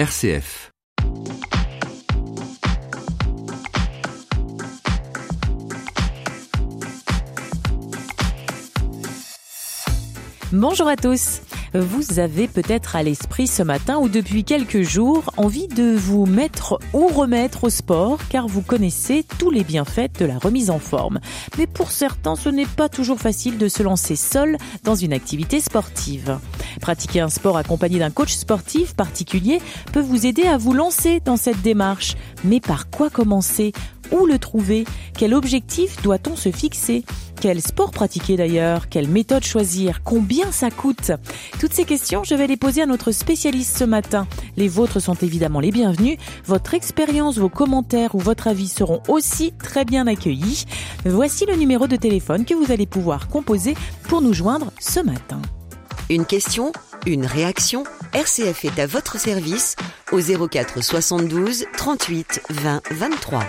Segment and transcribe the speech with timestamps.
[0.00, 0.72] RCF.
[10.52, 11.42] Bonjour à tous.
[11.72, 16.80] Vous avez peut-être à l'esprit ce matin ou depuis quelques jours envie de vous mettre
[16.92, 21.20] ou remettre au sport car vous connaissez tous les bienfaits de la remise en forme.
[21.58, 25.60] Mais pour certains, ce n'est pas toujours facile de se lancer seul dans une activité
[25.60, 26.40] sportive.
[26.80, 29.60] Pratiquer un sport accompagné d'un coach sportif particulier
[29.92, 32.16] peut vous aider à vous lancer dans cette démarche.
[32.42, 33.72] Mais par quoi commencer?
[34.10, 34.84] Où le trouver?
[35.16, 37.04] Quel objectif doit-on se fixer?
[37.40, 38.88] Quel sport pratiquer d'ailleurs?
[38.88, 40.02] Quelle méthode choisir?
[40.04, 41.10] Combien ça coûte?
[41.58, 44.26] Toutes ces questions, je vais les poser à notre spécialiste ce matin.
[44.56, 46.18] Les vôtres sont évidemment les bienvenus.
[46.44, 50.66] Votre expérience, vos commentaires ou votre avis seront aussi très bien accueillis.
[51.06, 55.40] Voici le numéro de téléphone que vous allez pouvoir composer pour nous joindre ce matin.
[56.10, 56.72] Une question,
[57.06, 59.76] une réaction RCF est à votre service
[60.12, 63.44] au 04 72 38 20 23.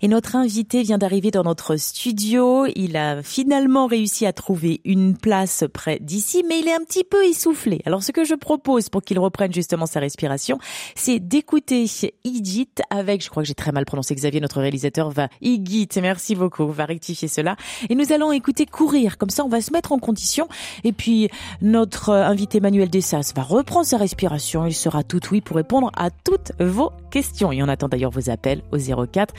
[0.00, 2.66] Et notre invité vient d'arriver dans notre studio.
[2.76, 7.04] Il a finalement réussi à trouver une place près d'ici, mais il est un petit
[7.04, 7.80] peu essoufflé.
[7.84, 10.58] Alors ce que je propose pour qu'il reprenne justement sa respiration,
[10.94, 11.86] c'est d'écouter
[12.24, 16.34] Igit avec, je crois que j'ai très mal prononcé Xavier, notre réalisateur va Igit, merci
[16.34, 17.56] beaucoup, va rectifier cela.
[17.88, 20.48] Et nous allons écouter courir, comme ça on va se mettre en condition.
[20.84, 21.28] Et puis
[21.60, 24.66] notre invité Manuel Dessas va reprendre sa respiration.
[24.66, 27.50] Il sera tout oui pour répondre à toutes vos questions.
[27.52, 29.34] Et on attend d'ailleurs vos appels au 04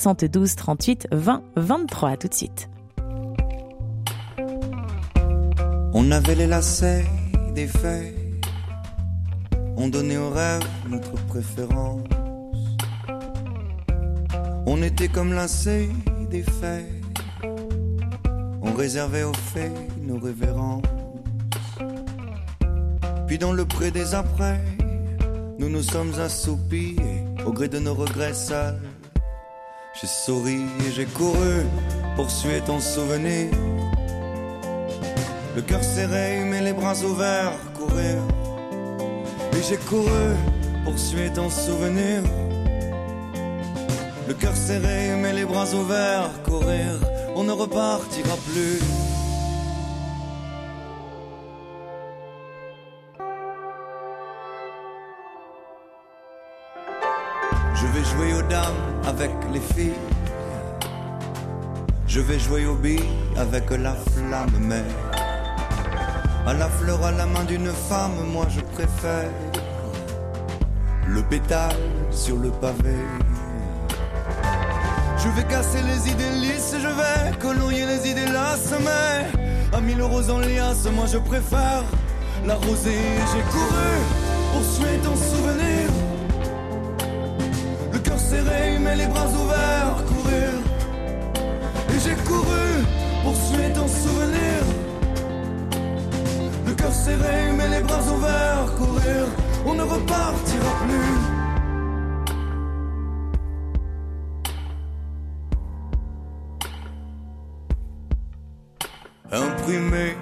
[0.00, 2.16] 72 38 20 23.
[2.16, 2.70] tout de suite.
[5.92, 7.04] On avait les lacets
[7.54, 8.14] des faits.
[9.76, 12.00] On donnait au rêve notre préférence.
[14.64, 15.90] On était comme lacets
[16.30, 16.86] des faits.
[18.62, 20.82] On réservait aux faits nos révérences.
[23.26, 24.60] Puis dans le pré des après,
[25.58, 26.96] nous nous sommes assoupis
[27.44, 28.80] au gré de nos regrets sales.
[30.00, 31.66] J'ai souri et j'ai couru,
[32.16, 33.50] poursuivre ton souvenir.
[35.54, 38.16] Le cœur serré, mais les bras ouverts, courir.
[39.52, 40.36] Et j'ai couru,
[40.86, 42.22] poursuivre ton souvenir.
[44.26, 46.98] Le cœur serré, mais les bras ouverts, courir.
[47.36, 48.80] On ne repartira plus.
[59.20, 60.00] Avec les filles.
[62.06, 64.84] Je vais jouer aux billes avec la flamme, mais
[66.46, 69.30] à la fleur à la main d'une femme, moi je préfère
[71.06, 71.76] le pétale
[72.10, 72.96] sur le pavé.
[75.22, 80.00] Je vais casser les idées lisses, je vais colorier les idées lasses, mais à mille
[80.00, 81.84] euros en liasse, moi je préfère
[82.46, 83.04] la rosée.
[83.32, 83.92] J'ai couru
[84.52, 85.79] pour suer ton souvenir
[88.30, 90.52] serré, mais les bras ouverts, courir.
[91.92, 92.68] Et j'ai couru
[93.22, 94.60] pour suivre ton souvenir.
[96.66, 99.24] Le cœur serré, mais les bras ouverts, courir.
[99.66, 101.16] On ne repartira plus.
[109.32, 110.16] Imprimer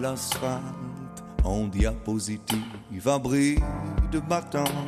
[0.00, 3.58] l'asphalte en diapositive, abri
[4.12, 4.78] de battants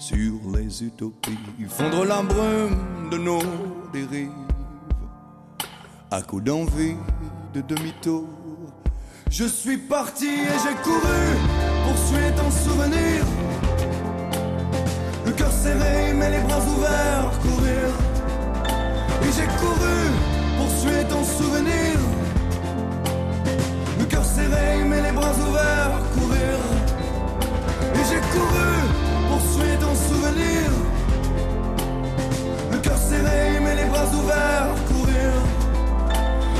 [0.00, 1.38] sur les utopies,
[1.68, 3.42] fondre la brume de nos
[3.92, 4.30] dérives,
[6.10, 6.96] à coup d'envie
[7.52, 8.26] de demi-tour.
[9.30, 11.22] Je suis parti et j'ai couru
[11.84, 13.24] pour suivre ton souvenir.
[15.26, 17.86] Le cœur serré, mais les bras ouverts, courir.
[19.22, 20.00] Et j'ai couru
[20.56, 21.98] pour suivre ton souvenir.
[23.98, 26.58] Le cœur serré, mais les bras ouverts, courir.
[27.94, 29.09] Et j'ai couru
[29.40, 30.70] poursuis ton souvenir.
[32.72, 35.32] Le cœur serré, mais les bras ouverts, courir.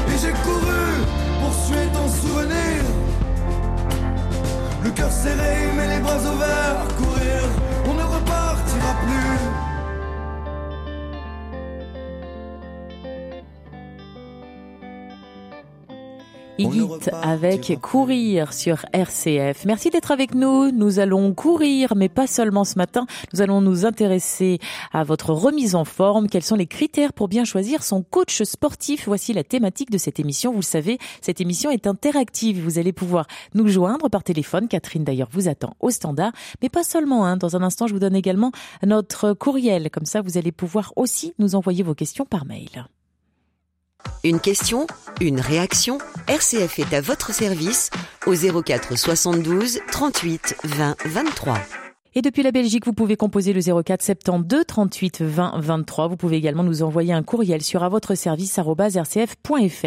[0.08, 0.84] Et j'ai couru,
[1.40, 2.82] poursuivre ton souvenir.
[4.84, 7.42] Le cœur serré, mais les bras ouverts, courir.
[7.86, 9.69] On ne repartira plus.
[17.22, 19.64] Avec Courir sur RCF.
[19.64, 20.70] Merci d'être avec nous.
[20.70, 23.06] Nous allons courir, mais pas seulement ce matin.
[23.32, 24.58] Nous allons nous intéresser
[24.92, 26.28] à votre remise en forme.
[26.28, 29.06] Quels sont les critères pour bien choisir son coach sportif?
[29.06, 30.50] Voici la thématique de cette émission.
[30.52, 32.62] Vous le savez, cette émission est interactive.
[32.62, 34.68] Vous allez pouvoir nous joindre par téléphone.
[34.68, 37.26] Catherine d'ailleurs vous attend au standard, mais pas seulement.
[37.26, 37.36] Hein.
[37.36, 38.52] Dans un instant, je vous donne également
[38.84, 39.90] notre courriel.
[39.90, 42.86] Comme ça, vous allez pouvoir aussi nous envoyer vos questions par mail.
[44.24, 44.86] Une question,
[45.20, 45.98] une réaction
[46.28, 47.90] RCF est à votre service
[48.26, 51.79] au 04 72 38 20 23.
[52.16, 56.08] Et depuis la Belgique, vous pouvez composer le 04 72 38 20 23.
[56.08, 58.36] Vous pouvez également nous envoyer un courriel sur rcf.fr.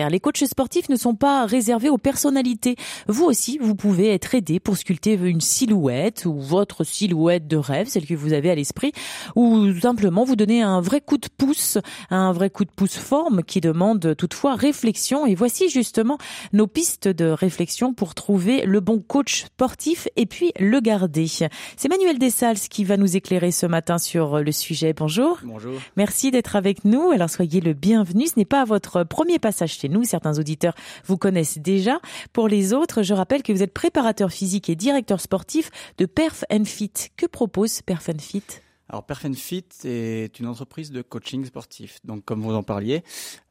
[0.09, 2.77] Les coachs sportifs ne sont pas réservés aux personnalités.
[3.09, 7.89] Vous aussi, vous pouvez être aidé pour sculpter une silhouette ou votre silhouette de rêve,
[7.89, 8.93] celle que vous avez à l'esprit,
[9.35, 11.77] ou simplement vous donner un vrai coup de pouce,
[12.09, 15.25] un vrai coup de pouce forme qui demande toutefois réflexion.
[15.25, 16.17] Et voici justement
[16.53, 21.27] nos pistes de réflexion pour trouver le bon coach sportif et puis le garder.
[21.27, 24.93] C'est Manuel Des Dessals qui va nous éclairer ce matin sur le sujet.
[24.93, 25.39] Bonjour.
[25.43, 25.79] Bonjour.
[25.97, 27.11] Merci d'être avec nous.
[27.11, 28.27] Alors soyez le bienvenu.
[28.27, 30.03] Ce n'est pas votre premier passage chez nous.
[30.03, 30.75] Certains auditeurs
[31.05, 31.99] vous connaissent déjà.
[32.31, 36.45] Pour les autres, je rappelle que vous êtes préparateur physique et directeur sportif de Perf
[36.65, 36.91] Fit.
[37.17, 38.43] Que propose Perf Fit?
[38.93, 41.97] Alors Fit est une entreprise de coaching sportif.
[42.03, 43.03] Donc comme vous en parliez,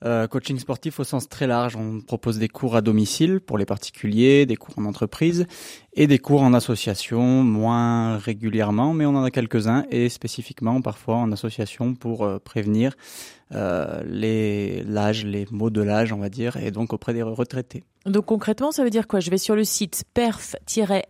[0.04, 1.74] euh, coaching sportif au sens très large.
[1.74, 5.46] On propose des cours à domicile pour les particuliers, des cours en entreprise
[5.94, 11.16] et des cours en association moins régulièrement, mais on en a quelques-uns et spécifiquement parfois
[11.16, 12.94] en association pour euh, prévenir
[13.54, 17.82] euh, les l'âge, les maux de l'âge, on va dire, et donc auprès des retraités.
[18.06, 19.20] Donc concrètement, ça veut dire quoi?
[19.20, 21.04] Je vais sur le site perf-end-fit,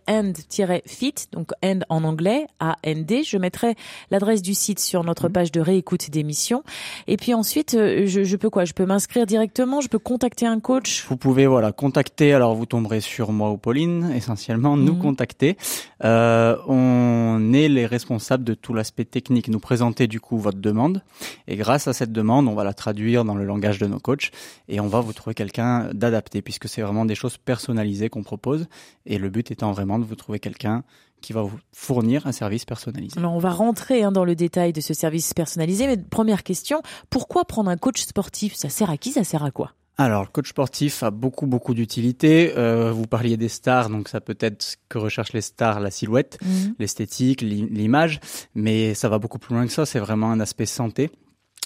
[1.31, 3.23] donc end en anglais, A-N-D.
[3.23, 3.75] Je mettrai
[4.11, 5.33] l'adresse du site sur notre mhm.
[5.33, 6.63] page de réécoute d'émission.
[7.07, 8.65] Et puis ensuite, euh, je, je peux quoi?
[8.65, 11.05] Je peux m'inscrire directement Je peux contacter un coach?
[11.09, 12.33] Vous pouvez voilà contacter.
[12.33, 14.77] Alors vous tomberez sur moi ou Pauline essentiellement.
[14.77, 15.01] Nous mhm.
[15.01, 15.57] contacter.
[16.03, 19.47] Euh, on est les responsables de tout l'aspect technique.
[19.47, 21.01] Nous présenter du coup votre demande.
[21.47, 24.31] Et grâce à cette demande, on va la traduire dans le langage de nos coachs
[24.67, 28.67] et on va vous trouver quelqu'un d'adapté puisque c'est vraiment des choses personnalisées qu'on propose.
[29.05, 30.83] Et le but étant vraiment de vous trouver quelqu'un
[31.21, 33.17] qui va vous fournir un service personnalisé.
[33.17, 36.81] Alors on va rentrer hein, dans le détail de ce service personnalisé, mais première question,
[37.09, 38.55] pourquoi prendre un coach sportif?
[38.55, 39.11] Ça sert à qui?
[39.11, 39.71] Ça sert à quoi?
[39.97, 42.53] Alors, le coach sportif a beaucoup, beaucoup d'utilité.
[42.57, 45.91] Euh, vous parliez des stars, donc ça peut être ce que recherchent les stars, la
[45.91, 46.75] silhouette, mhm.
[46.79, 48.19] l'esthétique, l'image,
[48.55, 49.85] mais ça va beaucoup plus loin que ça.
[49.85, 51.11] C'est vraiment un aspect santé.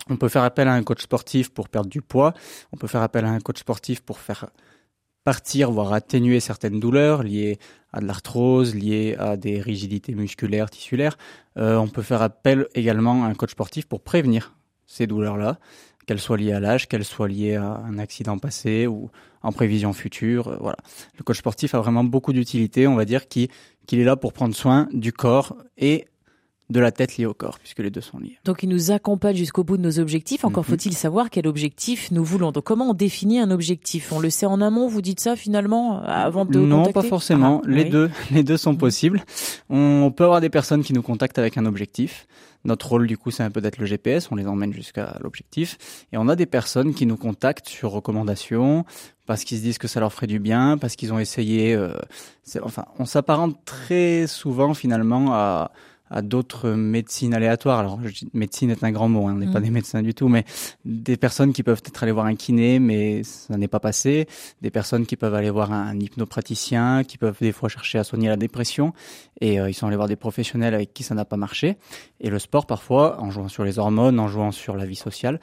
[0.10, 2.34] On peut faire appel à un coach sportif pour perdre du poids.
[2.74, 4.48] On peut faire appel à un coach sportif pour faire
[5.28, 7.60] partir, voire atténuer certaines douleurs liées
[7.92, 11.18] à de l'arthrose, liées à des rigidités musculaires, tissulaires.
[11.58, 15.60] Euh, on peut faire appel également à un coach sportif pour prévenir ces douleurs-là,
[16.06, 19.10] qu'elles soient liées à l'âge, qu'elles soient liées à un accident passé ou
[19.44, 20.48] en prévision future.
[20.48, 20.78] Euh, voilà.
[21.18, 23.50] Le coach sportif a vraiment beaucoup d'utilité, on va dire, qu'il
[23.92, 26.08] est là pour prendre soin du corps et
[26.70, 28.40] de la tête liée au corps, puisque les deux sont liés.
[28.44, 30.44] Donc il nous accompagne jusqu'au bout de nos objectifs.
[30.44, 30.72] Encore mhm.
[30.72, 32.52] faut-il savoir quel objectif nous voulons.
[32.52, 34.12] Donc comment on définit un objectif?
[34.12, 37.62] On le sait en amont, vous dites ça finalement avant de Non, pas forcément.
[37.64, 38.80] Ah, les deux, les deux sont mhm.
[38.80, 39.24] possibles.
[39.70, 42.28] On peut avoir des personnes qui nous contactent avec un objectif.
[42.66, 45.78] Notre rôle du coup, c'est un peu d'être le GPS, on les emmène jusqu'à l'objectif.
[46.12, 48.84] Et on a des personnes qui nous contactent sur recommandation,
[49.26, 51.74] parce qu'ils se disent que ça leur ferait du bien, parce qu'ils ont essayé.
[51.76, 51.94] Euh,
[52.62, 55.72] enfin, on s'apparente très souvent finalement à
[56.10, 57.80] à d'autres médecines aléatoires.
[57.80, 58.00] Alors,
[58.34, 59.64] médecine est un grand mot, hein, on n'est pas mm.
[59.64, 60.46] des médecins du tout, mais
[60.86, 64.28] des personnes qui peuvent être aller voir un kiné, mais ça n'est pas passé.
[64.62, 68.30] Des personnes qui peuvent aller voir un, hypnopraticien, qui peuvent des fois chercher à soigner
[68.30, 68.94] la dépression,
[69.42, 71.78] et euh, ils sont allés voir des professionnels avec qui ça n'a pas marché.
[72.20, 75.40] Et le sport, parfois, en jouant sur les hormones, en jouant sur la vie sociale,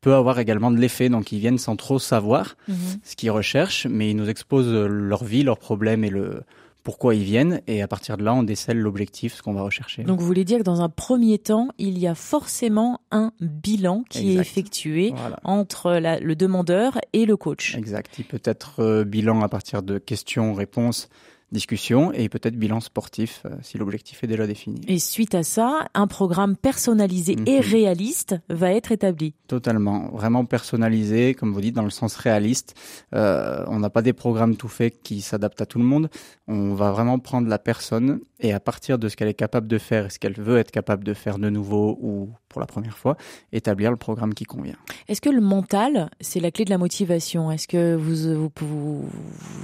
[0.00, 1.08] peut avoir également de l'effet.
[1.08, 2.98] Donc, ils viennent sans trop savoir mm-hmm.
[3.02, 6.42] ce qu'ils recherchent, mais ils nous exposent leur vie, leurs problèmes et le
[6.86, 10.04] pourquoi ils viennent et à partir de là on décèle l'objectif, ce qu'on va rechercher.
[10.04, 14.04] Donc vous voulez dire que dans un premier temps, il y a forcément un bilan
[14.08, 17.74] qui est effectué entre le demandeur et le coach.
[17.74, 18.16] Exact.
[18.20, 21.08] Il peut être euh, bilan à partir de questions-réponses
[21.52, 24.80] discussion et peut-être bilan sportif euh, si l'objectif est déjà défini.
[24.88, 27.60] Et suite à ça, un programme personnalisé et mhm.
[27.60, 29.34] réaliste va être établi.
[29.46, 32.74] Totalement, vraiment personnalisé, comme vous dites, dans le sens réaliste.
[33.14, 36.10] Euh, on n'a pas des programmes tout faits qui s'adaptent à tout le monde.
[36.48, 39.78] On va vraiment prendre la personne et à partir de ce qu'elle est capable de
[39.78, 42.96] faire et ce qu'elle veut être capable de faire de nouveau ou pour la première
[42.96, 43.18] fois,
[43.52, 44.76] établir le programme qui convient.
[45.08, 47.52] Est-ce que le mental, c'est la clé de la motivation?
[47.52, 49.10] Est-ce que vous, vous, vous,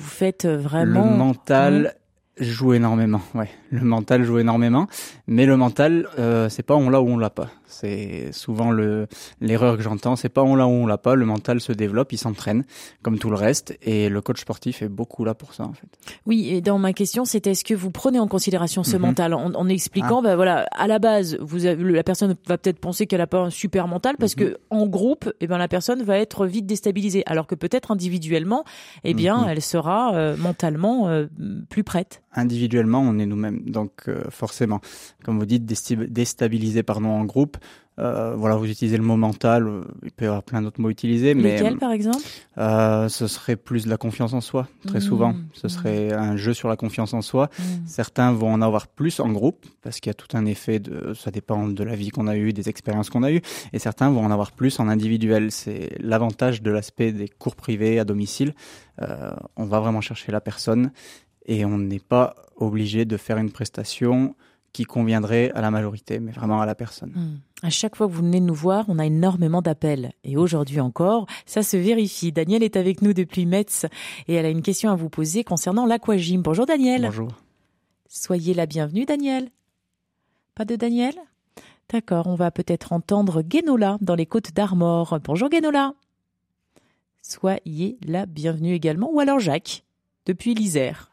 [0.03, 1.11] faites vraiment...
[1.11, 1.95] Le mental,
[2.39, 3.51] joue énormément, ouais.
[3.71, 4.87] Le mental joue énormément,
[5.27, 7.49] mais le mental, euh, c'est pas on l'a ou on l'a pas.
[7.67, 9.07] C'est souvent le
[9.41, 11.15] l'erreur que j'entends, c'est pas on l'a ou on l'a pas.
[11.15, 12.65] Le mental se développe, il s'entraîne
[13.03, 15.89] comme tout le reste, et le coach sportif est beaucoup là pour ça en fait.
[16.27, 19.03] Oui, et dans ma question, c'est est-ce que vous prenez en considération ce mhm.
[19.03, 20.23] mental en, expliquant, ah.
[20.23, 23.41] ben voilà, à la base, vous avez, la personne va peut-être penser qu'elle a pas
[23.41, 24.45] un super mental parce mhm.
[24.45, 28.65] que en groupe, eh ben la personne va être vite déstabilisée, alors que peut-être individuellement,
[29.05, 29.49] eh bien, mhm.
[29.51, 31.27] elle sera euh, mentalement euh,
[31.69, 32.23] plus prête.
[32.35, 33.63] Individuellement, on est nous-mêmes.
[33.67, 34.81] Donc euh, forcément,
[35.25, 37.57] comme vous dites, déstabiliser pardon en groupe.
[37.99, 39.67] Euh, voilà, vous utilisez le mot mental.
[39.67, 42.23] Euh, il peut y avoir plein d'autres mots utilisés, mais lesquels par exemple?
[42.57, 44.67] Ce serait plus de la confiance en soi.
[44.87, 45.03] Très mmh.
[45.03, 45.71] souvent, ce mmh.
[45.71, 47.51] serait un jeu sur la confiance en soi.
[47.59, 47.63] Mmh.
[47.85, 51.13] Certains vont en avoir plus en groupe parce qu'il y a tout un effet de.
[51.13, 53.43] Ça dépend de la vie qu'on a eue, des expériences qu'on a eues,
[53.75, 55.53] et certains vont en avoir plus en individuel.
[55.53, 58.55] C'est l'avantage de l'aspect des cours privés à domicile.
[59.57, 60.93] On va vraiment chercher la personne
[61.47, 64.35] et on n'est pas obligé de faire une prestation
[64.73, 67.13] qui conviendrait à la majorité, mais vraiment à la personne.
[67.15, 67.41] Hmm.
[67.63, 70.13] À chaque fois que vous venez nous voir, on a énormément d'appels.
[70.25, 72.33] Et aujourd'hui encore, ça se vérifie.
[72.33, 73.87] Daniel est avec nous depuis Metz
[74.29, 76.43] et elle a une question à vous poser concernant l'aquagym.
[76.43, 77.03] Bonjour Daniel.
[77.03, 77.31] Bonjour.
[78.09, 79.51] Soyez la bienvenue Daniel.
[80.55, 81.15] Pas de Daniel?
[81.91, 85.19] D'accord, on va peut-être entendre Guénola dans les côtes d'Armor.
[85.23, 85.95] Bonjour Guénola.
[87.21, 89.11] Soyez la bienvenue également.
[89.13, 89.85] Ou alors Jacques,
[90.27, 91.12] depuis l'Isère.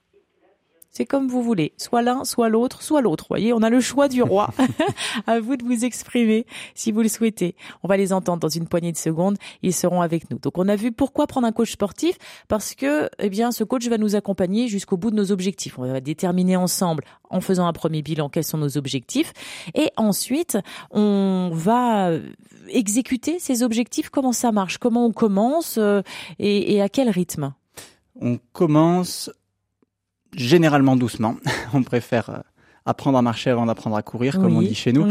[0.91, 3.25] C'est comme vous voulez, soit l'un, soit l'autre, soit l'autre.
[3.29, 4.49] Voyez, on a le choix du roi.
[5.27, 7.55] à vous de vous exprimer si vous le souhaitez.
[7.83, 9.37] On va les entendre dans une poignée de secondes.
[9.61, 10.39] Ils seront avec nous.
[10.39, 12.17] Donc, on a vu pourquoi prendre un coach sportif
[12.47, 15.77] parce que, eh bien, ce coach va nous accompagner jusqu'au bout de nos objectifs.
[15.77, 19.33] On va déterminer ensemble, en faisant un premier bilan, quels sont nos objectifs,
[19.75, 20.57] et ensuite,
[20.89, 22.11] on va
[22.69, 24.09] exécuter ces objectifs.
[24.09, 24.79] Comment ça marche?
[24.79, 26.01] Comment on commence euh,
[26.39, 27.53] et, et à quel rythme?
[28.21, 29.31] On commence
[30.35, 31.35] généralement doucement.
[31.73, 32.39] on préfère euh,
[32.89, 35.07] apprendre à marcher avant d'apprendre à courir, comme on dit chez nous.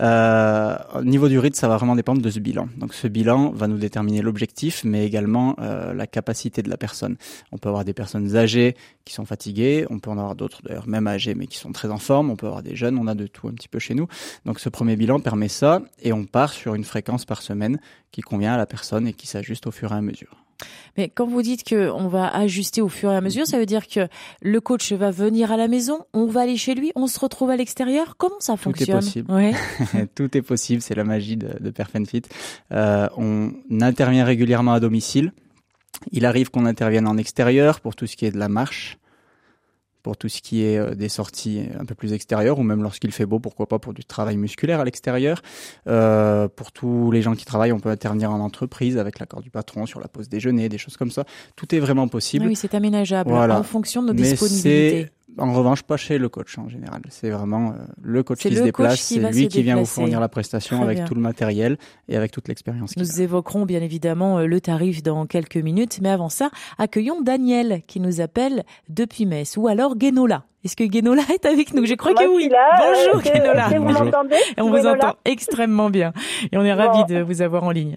[0.00, 2.68] Euh, au niveau du rythme, ça va vraiment dépendre de ce bilan.
[2.76, 7.16] Donc ce bilan va nous déterminer l'objectif, mais également euh, la capacité de la personne.
[7.50, 10.88] On peut avoir des personnes âgées qui sont fatiguées, on peut en avoir d'autres d'ailleurs
[10.88, 13.14] même âgées, mais qui sont très en forme, on peut avoir des jeunes, on a
[13.14, 14.06] de tout un petit peu chez nous.
[14.44, 18.20] Donc ce premier bilan permet ça, et on part sur une fréquence par semaine qui
[18.20, 20.41] convient à la personne et qui s'ajuste au fur et à mesure.
[20.96, 23.88] Mais quand vous dites qu'on va ajuster au fur et à mesure, ça veut dire
[23.88, 24.08] que
[24.40, 27.50] le coach va venir à la maison, on va aller chez lui, on se retrouve
[27.50, 28.16] à l'extérieur.
[28.16, 30.08] Comment ça fonctionne Tout est possible.
[30.14, 30.82] Tout est possible.
[30.82, 31.72] C'est la magie de, de
[32.06, 32.22] Fit.
[32.72, 35.32] Euh, on intervient régulièrement à domicile.
[36.10, 38.98] Il arrive qu'on intervienne en extérieur pour tout ce qui est de la marche
[40.02, 43.12] pour tout ce qui est euh, des sorties un peu plus extérieures ou même lorsqu'il
[43.12, 45.42] fait beau, pourquoi pas pour du travail musculaire à l'extérieur.
[45.86, 49.50] Euh, pour tous les gens qui travaillent, on peut intervenir en entreprise avec l'accord du
[49.50, 51.24] patron sur la pause déjeuner, des choses comme ça.
[51.56, 52.46] Tout est vraiment possible.
[52.46, 55.10] Oui, c'est aménageable en fonction de nos disponibilités.
[55.38, 57.02] En revanche, pas chez le coach en général.
[57.08, 60.28] C'est vraiment euh, le coach qui se déplace, c'est lui qui vient vous fournir la
[60.28, 62.96] prestation avec tout le matériel et avec toute l'expérience.
[62.96, 67.82] Nous évoquerons bien évidemment euh, le tarif dans quelques minutes, mais avant ça, accueillons Daniel
[67.86, 70.44] qui nous appelle depuis Metz ou alors Guénola.
[70.64, 71.84] Est-ce que Guénola est avec nous?
[71.84, 72.48] Je crois que oui.
[72.48, 73.66] Bonjour Guénola.
[73.76, 76.12] Vous m'entendez On vous entend extrêmement bien
[76.52, 77.96] et on est ravis de vous avoir en ligne.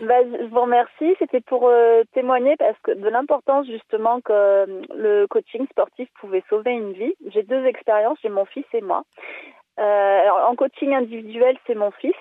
[0.00, 1.14] Bah, je vous remercie.
[1.18, 6.42] C'était pour euh, témoigner parce que de l'importance justement que euh, le coaching sportif pouvait
[6.48, 7.14] sauver une vie.
[7.28, 8.18] J'ai deux expériences.
[8.22, 9.02] J'ai mon fils et moi.
[9.78, 12.14] Euh, alors, en coaching individuel, c'est mon fils.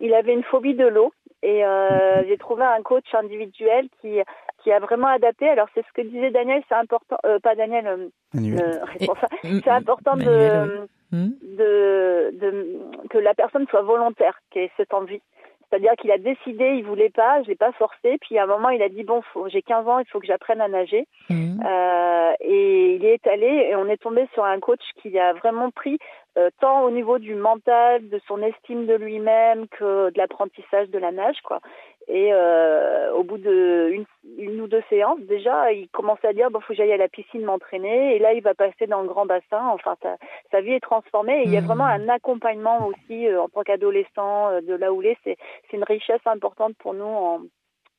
[0.00, 4.20] Il avait une phobie de l'eau et euh, j'ai trouvé un coach individuel qui
[4.62, 5.48] qui a vraiment adapté.
[5.48, 8.80] Alors c'est ce que disait Daniel, c'est important, euh, pas Daniel, euh, euh
[9.64, 15.22] c'est important de, de, de, que la personne soit volontaire, qui ait cette envie.
[15.68, 18.18] C'est-à-dire qu'il a décidé, il voulait pas, je l'ai pas forcé.
[18.20, 20.60] Puis à un moment, il a dit bon, j'ai 15 ans, il faut que j'apprenne
[20.60, 21.06] à nager.
[21.28, 21.60] Hmm.
[21.64, 25.70] Euh, et il est allé et on est tombé sur un coach qui a vraiment
[25.70, 25.98] pris
[26.38, 30.98] euh, tant au niveau du mental, de son estime de lui-même que de l'apprentissage de
[30.98, 31.60] la nage, quoi.
[32.08, 34.04] Et euh, au bout de une,
[34.38, 37.08] une, ou deux séances, déjà, il commençait à dire bon, faut que j'aille à la
[37.08, 38.14] piscine m'entraîner.
[38.14, 39.66] Et là, il va passer dans le grand bassin.
[39.70, 40.16] Enfin, sa,
[40.52, 41.40] sa vie est transformée.
[41.40, 41.66] Et il y a mmh.
[41.66, 45.18] vraiment un accompagnement aussi euh, en tant qu'adolescent euh, de là où il est.
[45.24, 45.36] C'est
[45.68, 47.40] c'est une richesse importante pour nous en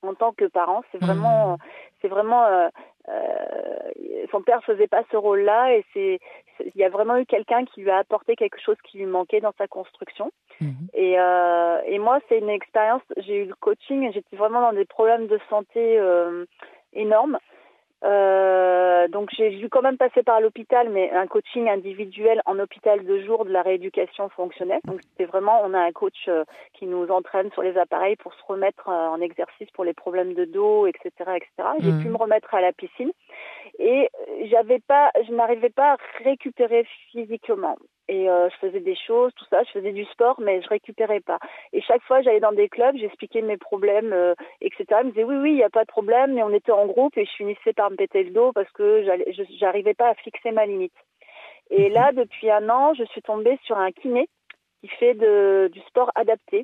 [0.04, 0.84] en tant que parents.
[0.92, 1.58] C'est vraiment mmh.
[2.02, 2.70] c'est vraiment
[3.10, 6.20] euh, son père faisait pas ce rôle-là et c'est
[6.60, 9.42] il y a vraiment eu quelqu'un qui lui a apporté quelque chose qui lui manquait
[9.42, 10.32] dans sa construction.
[10.60, 10.88] Mhm.
[10.94, 13.04] Et, euh, et moi, c'est une expérience.
[13.18, 14.12] J'ai eu le coaching.
[14.12, 16.46] J'étais vraiment dans des problèmes de santé euh,
[16.94, 17.38] énormes.
[18.04, 23.04] Euh, donc j'ai dû quand même passer par l'hôpital, mais un coaching individuel en hôpital
[23.04, 24.82] de jour de la rééducation fonctionnelle.
[24.86, 28.34] Donc c'était vraiment, on a un coach euh, qui nous entraîne sur les appareils pour
[28.34, 31.70] se remettre euh, en exercice pour les problèmes de dos, etc., etc.
[31.80, 32.02] J'ai mmh.
[32.04, 33.12] pu me remettre à la piscine
[33.80, 34.10] et
[34.50, 37.78] j'avais pas, je n'arrivais pas à récupérer physiquement
[38.10, 41.20] et euh, je faisais des choses, tout ça, je faisais du sport, mais je récupérais
[41.20, 41.40] pas.
[41.74, 44.86] Et chaque fois, j'allais dans des clubs, j'expliquais mes problèmes, euh, etc.
[45.02, 46.86] Ils me disaient oui, oui, il n'y a pas de problème, mais on était en
[46.86, 49.06] groupe et je finissais par me péter le dos parce que
[49.60, 50.94] j'arrivais pas à fixer ma limite.
[51.70, 54.30] Et là, depuis un an, je suis tombée sur un kiné
[54.82, 56.64] qui fait de, du sport adapté.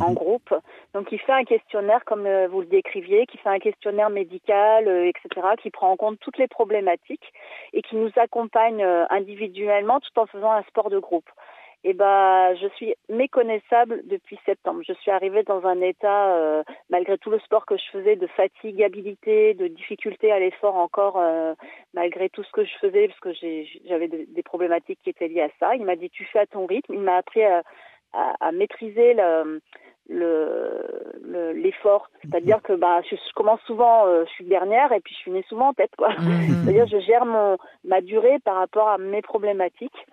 [0.00, 0.14] En mhm.
[0.14, 0.54] groupe.
[0.94, 4.88] Donc il fait un questionnaire comme euh, vous le décriviez, qui fait un questionnaire médical,
[4.88, 7.32] euh, etc., qui prend en compte toutes les problématiques
[7.72, 11.28] et qui nous accompagne euh, individuellement tout en faisant un sport de groupe.
[11.84, 14.82] Et ben, je suis méconnaissable depuis septembre.
[14.86, 19.54] Je suis arrivée dans un état, malgré tout le sport que je faisais, de fatigabilité,
[19.54, 21.20] de difficulté à l'effort encore,
[21.92, 23.32] malgré tout ce que je faisais, parce que
[23.84, 25.74] j'avais des problématiques qui étaient liées à ça.
[25.74, 26.94] Il m'a dit tu fais à ton rythme.
[26.94, 27.64] Il m'a appris à,
[28.12, 29.60] à, maîtriser le,
[31.54, 32.10] l'effort.
[32.22, 35.68] C'est-à-dire que bah, je, commence souvent, euh, je suis dernière et puis je finis souvent
[35.68, 35.94] en tête.
[35.96, 36.10] quoi.
[36.10, 36.48] Mmh.
[36.64, 40.06] C'est-à-dire je gère mon, ma durée par rapport à mes problématiques.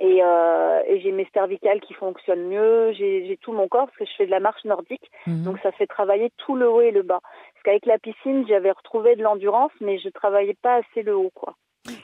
[0.00, 4.04] Et, euh, et j'ai mes cervicales qui fonctionnent mieux, j'ai tout mon corps parce que
[4.06, 5.44] je fais de la marche nordique, mmh.
[5.44, 7.20] donc ça fait travailler tout le haut et le bas.
[7.22, 11.30] Parce qu'avec la piscine, j'avais retrouvé de l'endurance, mais je travaillais pas assez le haut,
[11.32, 11.54] quoi.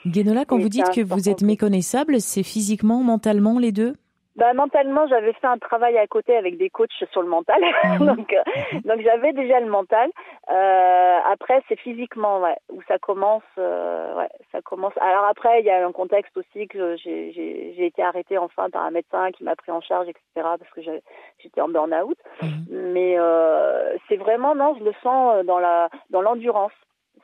[0.05, 3.95] Guénola, quand vous dites que vous êtes méconnaissable, c'est physiquement, mentalement, les deux?
[4.41, 8.07] Bah, mentalement, j'avais fait un travail à côté avec des coachs sur le mental, mhm.
[8.07, 8.41] donc euh,
[8.85, 10.09] donc j'avais déjà le mental.
[10.49, 13.43] Euh, après, c'est physiquement ouais, où ça commence.
[13.59, 14.93] Euh, ouais, ça commence.
[14.99, 18.89] Alors après, il y a un contexte aussi que j'ai été arrêtée enfin par un
[18.89, 20.23] médecin qui m'a pris en charge, etc.
[20.33, 22.17] Parce que j'étais en burn-out.
[22.41, 22.65] Mhm.
[22.93, 26.73] Mais euh, c'est vraiment non, je le sens dans la dans l'endurance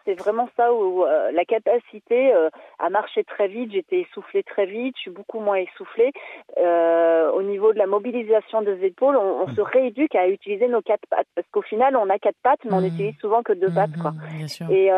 [0.08, 2.50] c'est vraiment ça où euh, la capacité euh,
[2.80, 6.14] à marcher très vite, j'étais essoufflée très vite, je suis beaucoup moins essoufflée.
[6.58, 10.82] Euh, au niveau de la mobilisation des épaules, on, on se rééduque à utiliser nos
[10.82, 12.86] quatre pattes parce qu'au final, on a quatre pattes, mais on mmh.
[12.86, 14.12] utilise souvent que deux pattes, quoi.
[14.12, 14.90] Mmh, Et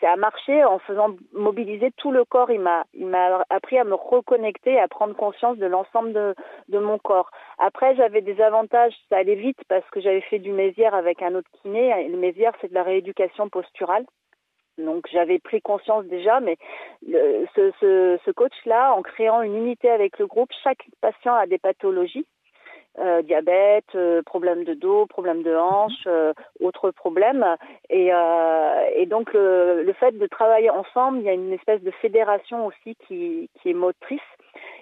[0.00, 2.50] c'est à marcher en faisant mobiliser tout le corps.
[2.50, 6.34] Il m'a, il m'a appris à me reconnecter, à prendre conscience de l'ensemble de,
[6.70, 7.30] de mon corps.
[7.58, 11.34] Après, j'avais des avantages, ça allait vite parce que j'avais fait du mésière avec un
[11.34, 12.08] autre kiné.
[12.08, 14.06] Le mésière, c'est de la rééducation posturale.
[14.78, 16.56] Donc j'avais pris conscience déjà, mais
[17.02, 21.58] ce, ce, ce coach-là, en créant une unité avec le groupe, chaque patient a des
[21.58, 22.26] pathologies.
[22.98, 27.44] Euh, diabète, euh, problème de dos, problème de hanche, euh, autres problèmes.
[27.90, 31.82] Et, euh, et donc le, le, fait de travailler ensemble, il y a une espèce
[31.82, 34.20] de fédération aussi qui, qui est motrice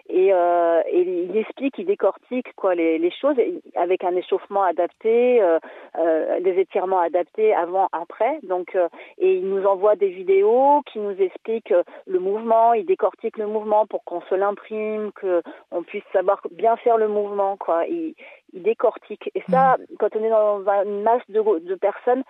[0.09, 3.37] et, euh, et, il explique, il décortique quoi les, les choses
[3.75, 5.59] avec un échauffement adapté, euh,
[5.99, 8.39] euh, des étirements adaptés avant, après.
[8.43, 12.75] Donc, euh, et il nous envoie des vidéos qui nous expliquent euh, le mouvement.
[12.75, 17.09] Il décortique le mouvement pour qu'on se l'imprime, que on puisse savoir bien faire le
[17.09, 17.57] mouvement.
[17.57, 18.15] Quoi, il,
[18.53, 19.31] il décortique.
[19.35, 19.97] Et ça, mmh.
[19.99, 22.25] quand on est dans une masse de, de personnes,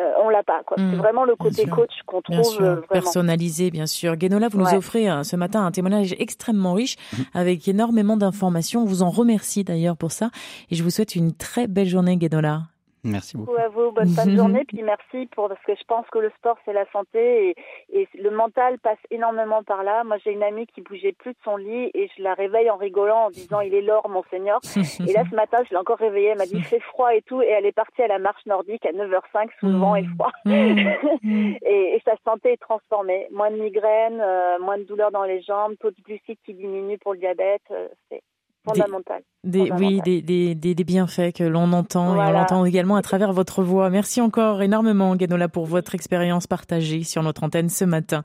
[0.00, 0.62] euh, on l'a pas.
[0.76, 0.96] C'est hmm.
[0.96, 4.16] vraiment le côté coach qu'on trouve euh, personnalisé, bien sûr.
[4.16, 7.22] Guénola, vous nous offrez euh, ce matin un témoignage extrêmement riche hmm.
[7.34, 8.82] avec énormément d'informations.
[8.82, 10.30] On vous en remercie d'ailleurs pour ça
[10.70, 12.69] et je vous souhaite une très belle journée, Guénola.
[13.04, 13.56] Merci beaucoup.
[13.56, 14.64] à vous, bonne fin de journée.
[14.66, 18.08] Puis merci pour parce que je pense que le sport c'est la santé et, et,
[18.14, 20.04] le mental passe énormément par là.
[20.04, 22.76] Moi j'ai une amie qui bougeait plus de son lit et je la réveille en
[22.76, 24.60] rigolant en disant il est l'or mon seigneur.
[25.08, 27.42] Et là ce matin je l'ai encore réveillée, elle m'a dit fait froid et tout
[27.42, 30.32] et elle est partie à la marche nordique à 9h05 sous le vent et froid.
[30.46, 33.26] et, et, sa santé est transformée.
[33.30, 36.98] Moins de migraines, euh, moins de douleurs dans les jambes, taux de glucides qui diminue
[36.98, 37.62] pour le diabète.
[37.70, 38.22] Euh, c'est
[38.64, 39.22] fondamental.
[39.42, 43.32] Des, oui, des, des, des, bienfaits que l'on entend et on entend également à travers
[43.32, 43.88] votre voix.
[43.88, 48.22] Merci encore énormément, Guénola, pour votre expérience partagée sur notre antenne ce matin.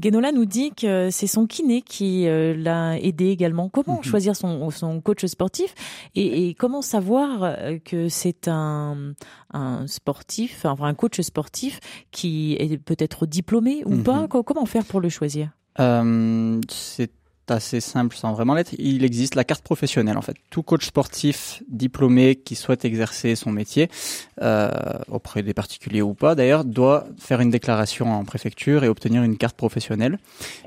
[0.00, 3.68] Guénola nous dit que c'est son kiné qui euh, l'a aidé également.
[3.68, 4.02] Comment mhm.
[4.02, 5.72] choisir son, son coach sportif
[6.16, 9.12] et, et comment savoir euh, que c'est un,
[9.52, 11.78] un sportif, enfin un coach sportif
[12.10, 14.22] qui est peut-être diplômé ou pas?
[14.22, 14.42] Mhm.
[14.42, 15.50] Comment faire pour le choisir?
[15.78, 17.12] Euh, C'est
[17.50, 18.74] assez simple sans vraiment l'être.
[18.78, 20.36] Il existe la carte professionnelle en fait.
[20.50, 23.88] Tout coach sportif diplômé qui souhaite exercer son métier
[24.42, 24.70] euh,
[25.08, 29.36] auprès des particuliers ou pas d'ailleurs doit faire une déclaration en préfecture et obtenir une
[29.36, 30.18] carte professionnelle.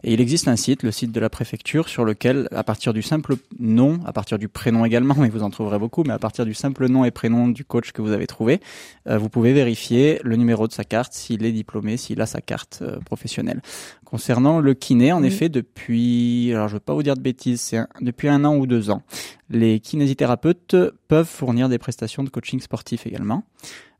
[0.03, 3.01] Et il existe un site, le site de la préfecture, sur lequel à partir du
[3.01, 6.45] simple nom, à partir du prénom également, mais vous en trouverez beaucoup, mais à partir
[6.45, 8.61] du simple nom et prénom du coach que vous avez trouvé,
[9.07, 12.41] euh, vous pouvez vérifier le numéro de sa carte, s'il est diplômé, s'il a sa
[12.41, 13.61] carte euh, professionnelle.
[14.05, 17.79] Concernant le kiné, en effet, depuis, alors je veux pas vous dire de bêtises, c'est
[18.01, 19.03] depuis un an ou deux ans,
[19.49, 20.75] les kinésithérapeutes
[21.07, 23.43] peuvent fournir des prestations de coaching sportif également.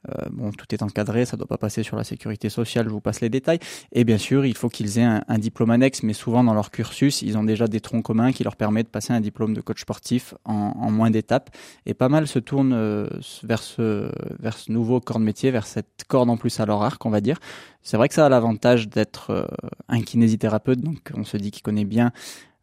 [0.07, 3.01] Euh, bon, tout est encadré, ça doit pas passer sur la sécurité sociale, je vous
[3.01, 3.59] passe les détails.
[3.91, 7.21] Et bien sûr, il faut qu'ils aient un, diplôme annexe, mais souvent dans leur cursus,
[7.21, 9.81] ils ont déjà des troncs communs qui leur permettent de passer un diplôme de coach
[9.81, 11.49] sportif en, moins d'étapes.
[11.85, 13.07] Et pas mal se tournent euh,
[13.43, 16.81] vers ce, vers ce nouveau corps de métier, vers cette corde en plus à leur
[16.81, 17.39] arc, on va dire.
[17.81, 19.45] C'est vrai que ça a l'avantage d'être euh,
[19.89, 22.11] un kinésithérapeute, donc on se dit qu'il connaît bien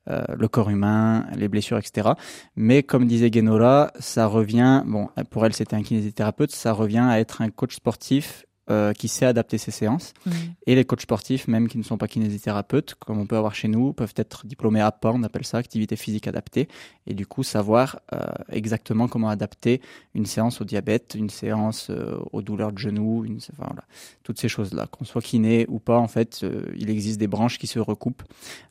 [0.09, 2.11] euh, le corps humain, les blessures, etc.
[2.57, 7.21] Mais comme disait Genola, ça revient, bon, pour elle c'était un kinésithérapeute, ça revient à
[7.21, 10.13] être un coach sportif euh, qui sait adapter ses séances.
[10.27, 10.33] Mhm.
[10.67, 13.69] Et les coachs sportifs, même qui ne sont pas kinésithérapeutes, comme on peut avoir chez
[13.69, 16.69] nous, peuvent être diplômés APA, on appelle ça activité physique adaptée,
[17.07, 18.19] et du coup savoir euh,
[18.51, 19.81] exactement comment adapter
[20.15, 23.85] une séance au diabète, une séance euh, aux douleurs de genoux, une, enfin, voilà,
[24.23, 24.87] toutes ces choses-là.
[24.87, 28.23] Qu'on soit kiné ou pas, en fait, euh, il existe des branches qui se recoupent.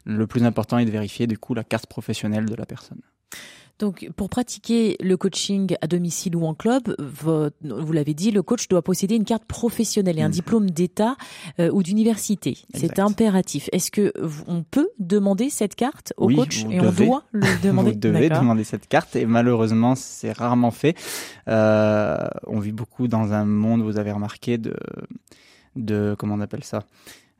[0.05, 2.99] Le plus important est de vérifier du coup la carte professionnelle de la personne.
[3.77, 8.41] Donc, pour pratiquer le coaching à domicile ou en club, vo- vous l'avez dit, le
[8.41, 10.31] coach doit posséder une carte professionnelle et un Mhm.
[10.33, 11.17] diplôme d'État
[11.59, 12.57] euh, ou d'université.
[12.73, 13.69] C'est impératif.
[13.73, 14.13] Est-ce que
[14.47, 17.05] on peut demander cette carte au Oui, coach et devez.
[17.05, 17.91] on doit le demander?
[17.91, 20.95] Vous devez demander cette carte et malheureusement c'est rarement fait.
[21.49, 24.73] Euh, on vit beaucoup dans un monde, vous avez remarqué, de,
[25.75, 26.83] de comment on appelle ça?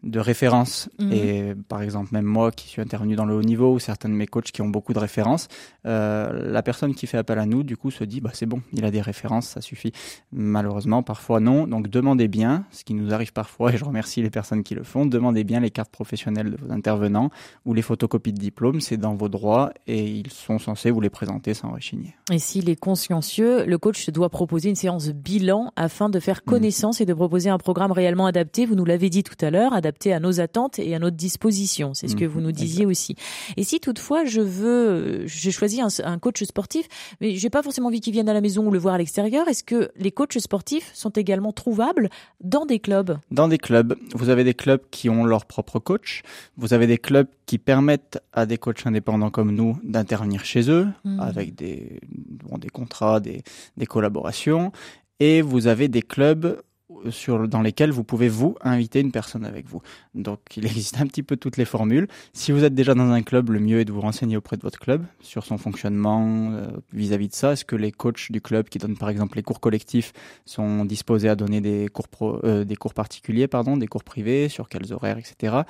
[0.06, 1.12] De références Mhm.
[1.12, 4.14] et par exemple même moi qui suis intervenu dans le haut niveau ou certains de
[4.14, 5.48] mes coachs qui ont beaucoup de références
[5.86, 8.62] euh, la personne qui fait appel à nous du coup se dit bah c'est bon
[8.72, 9.92] il a des références ça suffit
[10.32, 14.30] malheureusement parfois non donc demandez bien ce qui nous arrive parfois et je remercie les
[14.30, 17.30] personnes qui le font demandez bien les cartes professionnelles de vos intervenants
[17.66, 21.10] ou les photocopies de diplômes, c'est dans vos droits et ils sont censés vous les
[21.10, 22.16] présenter sans rechigner.
[22.32, 26.52] Et s'il est consciencieux, le coach doit proposer une séance bilan afin de faire Mhm.
[26.52, 28.66] connaissance et de proposer un programme réellement adapté.
[28.66, 31.94] Vous nous l'avez dit tout à l'heure, adapté à nos attentes et à notre disposition.
[31.94, 33.16] C'est ce que Mhm, vous nous disiez aussi.
[33.58, 36.88] Et si toutefois je veux, j'ai choisi un, un coach sportif,
[37.22, 39.48] mais j'ai pas forcément envie qu'il vienne à la maison ou le voir à l'extérieur,
[39.48, 42.10] est-ce que les coachs sportifs sont également trouvables
[42.42, 43.18] dans des clubs?
[43.32, 46.22] Dans des clubs, vous avez des clubs qui ont leur propre coach,
[46.58, 50.88] vous avez des clubs qui permettent à des coachs indépendants comme nous d'intervenir chez eux
[51.04, 51.20] Mhm.
[51.20, 53.44] avec des, bon, des contrats, des,
[53.78, 54.72] des collaborations,
[55.20, 56.62] et vous avez des clubs
[57.10, 59.82] sur, dans lesquels vous pouvez vous inviter une personne avec vous.
[60.14, 62.08] Donc il existe un petit peu toutes les formules.
[62.34, 64.62] Si vous êtes déjà dans un club, le mieux est de vous renseigner auprès de
[64.62, 67.54] votre club sur son fonctionnement euh, vis-à-vis de ça.
[67.54, 70.14] Est-ce que les coachs du club qui donnent par exemple les cours collectifs
[70.46, 72.08] sont disposés à donner des cours
[72.44, 75.62] euh, des cours particuliers, pardon, des cours privés, sur quels horaires, etc.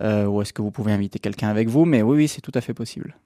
[0.00, 1.84] Euh, ou est-ce que vous pouvez inviter quelqu'un avec vous?
[1.84, 3.16] Mais oui, oui, c'est tout à fait possible.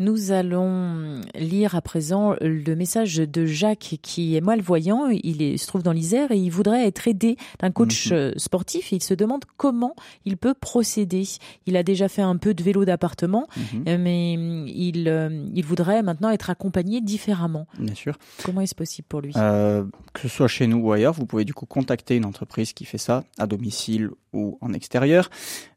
[0.00, 5.06] Nous allons lire à présent le message de Jacques qui est malvoyant.
[5.08, 8.16] Il est- se trouve dans l'Isère et il voudrait être aidé d'un coach Mhm.
[8.16, 8.90] euh, sportif.
[8.90, 11.22] Il se demande comment il peut procéder.
[11.66, 14.32] Il a déjà fait un peu de vélo d'appartement, Mhm, euh, mais
[14.66, 17.66] il, euh, il voudrait maintenant être accompagné différemment.
[17.78, 18.18] bien sûr.
[18.44, 19.32] Comment est-ce possible pour lui?
[19.36, 22.72] Euh, que ce soit chez nous ou ailleurs, vous pouvez du coup contacter une entreprise
[22.72, 25.30] qui fait ça à domicile ou en extérieur.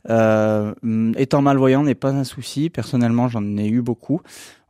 [0.10, 2.69] Euh, hum, étant malvoyant n'est pas un souci.
[2.71, 4.06] Personnellement, j'en ai eu beaucoup.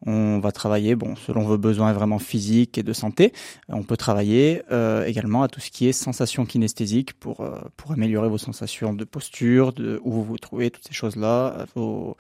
[0.06, 3.34] On va travailler, bon, selon vos besoins vraiment physiques et de santé.
[3.68, 7.92] On peut travailler euh, également à tout ce qui est sensations kinesthésiques pour euh, pour
[7.92, 11.66] améliorer vos sensations de posture, de où vous vous trouvez, toutes ces choses-là.
[11.76, 12.16] Vos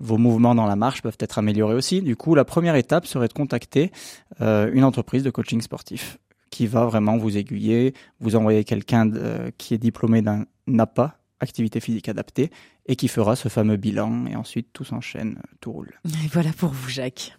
[0.00, 2.02] vos mouvements dans la marche peuvent être améliorés aussi.
[2.02, 3.92] Du coup, la première étape serait de contacter
[4.40, 6.18] euh, une entreprise de coaching sportif
[6.50, 9.08] qui va vraiment vous aiguiller, vous envoyer quelqu'un
[9.56, 10.46] qui est diplômé d'un
[10.78, 12.50] APA, activité physique adaptée,
[12.90, 16.00] et qui fera ce fameux bilan, et ensuite tout s'enchaîne, tout roule.
[16.04, 17.38] Et voilà pour vous, Jacques.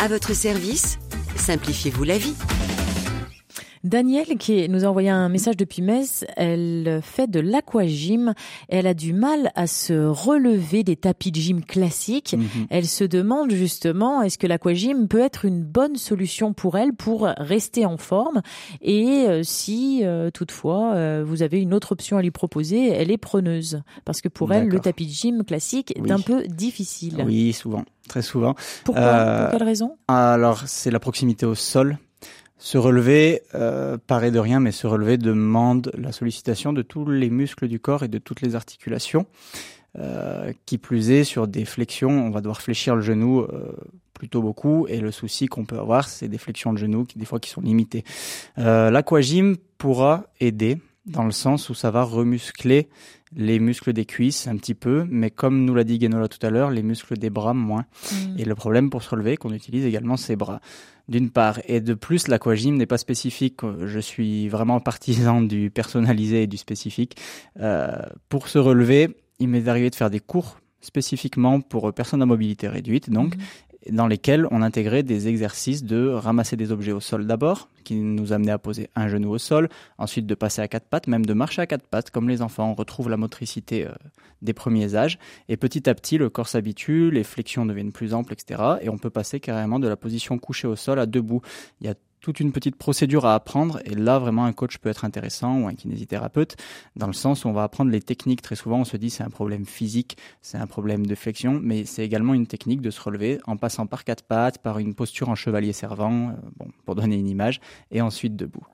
[0.00, 0.98] À votre service,
[1.36, 2.34] simplifiez-vous la vie.
[3.84, 8.34] Danielle, qui nous a envoyé un message depuis Metz, elle fait de l'aquagym.
[8.68, 12.34] Elle a du mal à se relever des tapis de gym classiques.
[12.36, 12.66] Mhm.
[12.70, 17.22] Elle se demande justement est-ce que l'aquagym peut être une bonne solution pour elle pour
[17.38, 18.42] rester en forme?
[18.82, 23.10] Et euh, si euh, toutefois euh, vous avez une autre option à lui proposer, elle
[23.10, 27.22] est preneuse parce que pour elle le tapis de gym classique est un peu difficile.
[27.24, 28.54] Oui, souvent, très souvent.
[28.84, 29.02] Pourquoi?
[29.02, 29.96] Euh, Pour quelle raison?
[30.08, 31.98] Alors, c'est la proximité au sol.
[32.58, 37.30] Se relever euh, paraît de rien, mais se relever demande la sollicitation de tous les
[37.30, 39.26] muscles du corps et de toutes les articulations.
[39.98, 43.72] Euh, qui plus est, sur des flexions, on va devoir fléchir le genou euh,
[44.12, 44.86] plutôt beaucoup.
[44.88, 47.48] Et le souci qu'on peut avoir, c'est des flexions de genou qui des fois qui
[47.48, 48.04] sont limitées.
[48.58, 52.88] Euh, L'aquagym pourra aider dans le sens où ça va remuscler
[53.34, 56.50] les muscles des cuisses un petit peu, mais comme nous l'a dit Guénola tout à
[56.50, 57.86] l'heure, les muscles des bras moins.
[58.12, 58.38] Mm.
[58.38, 60.60] Et le problème pour se relever, qu'on utilise également ses bras.
[61.08, 63.60] D'une part, et de plus, l'aquagym n'est pas spécifique.
[63.84, 67.16] Je suis vraiment partisan du personnalisé et du spécifique.
[67.60, 67.96] Euh,
[68.28, 72.68] pour se relever, il m'est arrivé de faire des cours spécifiquement pour personnes à mobilité
[72.68, 73.42] réduite, donc Mhm.
[73.90, 78.32] Dans lesquels on intégrait des exercices de ramasser des objets au sol d'abord, qui nous
[78.32, 79.68] amenaient à poser un genou au sol,
[79.98, 82.70] ensuite de passer à quatre pattes, même de marcher à quatre pattes, comme les enfants,
[82.70, 83.92] on retrouve la motricité euh,
[84.42, 85.18] des premiers âges,
[85.48, 88.98] et petit à petit le corps s'habitue, les flexions deviennent plus amples, etc., et on
[88.98, 91.42] peut passer carrément de la position couchée au sol à debout.
[91.80, 91.86] Il
[92.26, 95.68] toute une petite procédure à apprendre, et là vraiment un coach peut être intéressant ou
[95.68, 96.56] un kinésithérapeute,
[96.96, 98.42] dans le sens où on va apprendre les techniques.
[98.42, 101.84] Très souvent on se dit c'est un problème physique, c'est un problème de flexion, mais
[101.84, 105.28] c'est également une technique de se relever en passant par quatre pattes, par une posture
[105.28, 107.60] en chevalier servant, euh, bon, pour donner une image,
[107.92, 108.66] et ensuite debout.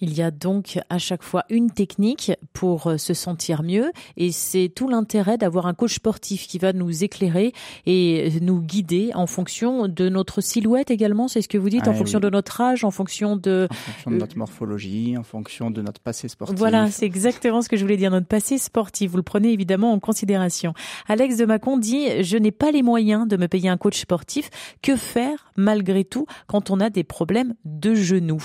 [0.00, 4.32] Il y a donc à chaque fois une technique pour euh, se sentir mieux et
[4.32, 7.52] c'est tout l'intérêt d'avoir un coach sportif qui va nous éclairer
[7.86, 11.92] et nous guider en fonction de notre silhouette également, c'est ce que vous dites, en
[11.92, 13.68] Ah, fonction de notre âge, en fonction de...
[13.70, 16.58] En fonction de notre morphologie, en fonction de notre passé sportif.
[16.58, 19.10] Voilà, c'est exactement ce que je voulais dire, notre passé sportif.
[19.10, 20.74] Vous le prenez évidemment en considération.
[21.08, 24.50] Alex de Macon dit, je n'ai pas les moyens de me payer un coach sportif.
[24.82, 28.42] Que faire malgré tout quand on a des problèmes de genoux?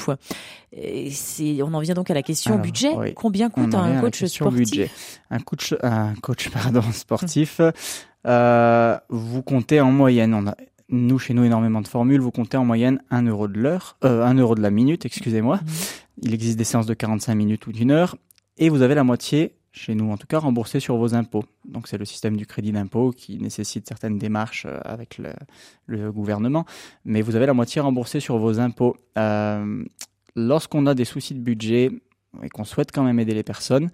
[0.74, 2.92] Et c'est, On en vient donc à la question Alors, budget.
[2.96, 3.14] oui.
[3.14, 4.90] Combien coûte un coach sportif budget.
[5.30, 7.62] Un coach, un coach pardon, sportif,
[8.28, 10.56] euh, vous comptez en moyenne, on a,
[10.90, 14.26] nous, chez nous, énormément de formules, vous comptez en moyenne 1 euro de l'heure, euh,
[14.26, 15.58] 1 euro de la minute, excusez-moi.
[15.58, 15.72] Mhm.
[16.24, 18.18] Il existe des séances de 45 minutes ou d'une heure,
[18.58, 21.46] et vous avez la moitié, chez nous en tout cas, remboursée sur vos impôts.
[21.66, 25.32] Donc c'est le système du crédit d'impôt qui nécessite certaines démarches euh, avec le,
[25.86, 26.66] le gouvernement,
[27.06, 28.98] mais vous avez la moitié remboursée sur vos impôts.
[29.18, 29.84] Euh,
[30.36, 31.92] Lorsqu'on a des soucis de budget
[32.44, 33.90] et qu'on souhaite quand même aider les personnes,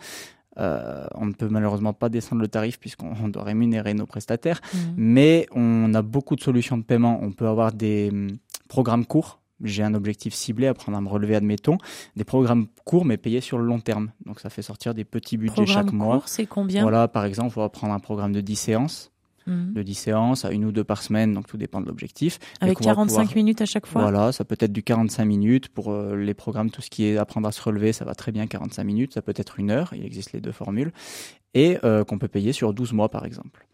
[0.59, 4.59] euh, on ne peut malheureusement pas descendre le tarif puisqu'on on doit rémunérer nos prestataires,
[4.73, 4.79] Mhm.
[4.97, 7.19] mais on a beaucoup de solutions de paiement.
[7.21, 9.39] On peut avoir des hum, programmes courts.
[9.63, 11.79] J'ai un objectif ciblé à prendre à me relever, admettons.
[12.15, 14.11] Des programmes courts mais payés sur le long terme.
[14.25, 16.15] Donc ça fait sortir des petits budgets Programme chaque mois.
[16.17, 16.83] court, c'est combien?
[16.83, 19.11] Voilà, par exemple, on va prendre un programme de 10 séances,
[19.47, 19.73] Mhm.
[19.73, 22.37] de 10 séances à une ou deux par semaine, donc tout dépend de l'objectif.
[22.61, 25.25] Avec qu'on va 45 pouvoir- minutes à chaque fois Voilà, ça peut être du 45
[25.25, 28.13] minutes pour euh, les programmes, tout ce qui est apprendre à se relever, ça va
[28.13, 30.91] très bien 45 minutes, ça peut être une heure, il existe les deux formules,
[31.53, 33.65] et euh, qu'on peut payer sur 12 mois par exemple.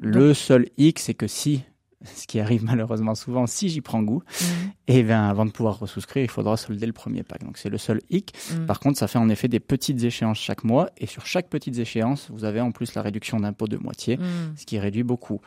[0.00, 1.62] Le seul hic, c'est que si,
[2.14, 4.70] ce qui arrive malheureusement souvent, si j'y prends goût, Mhm.
[4.88, 7.42] et bien avant de pouvoir resouscrire, il faudra solder le premier pack.
[7.44, 8.32] Donc c'est le seul hic.
[8.52, 8.66] Mhm.
[8.66, 11.78] Par contre, ça fait en effet des petites échéances chaque mois, et sur chaque petite
[11.78, 14.54] échéance, vous avez en plus la réduction d'impôt de moitié Mhm.
[14.56, 15.40] ce qui réduit beaucoup.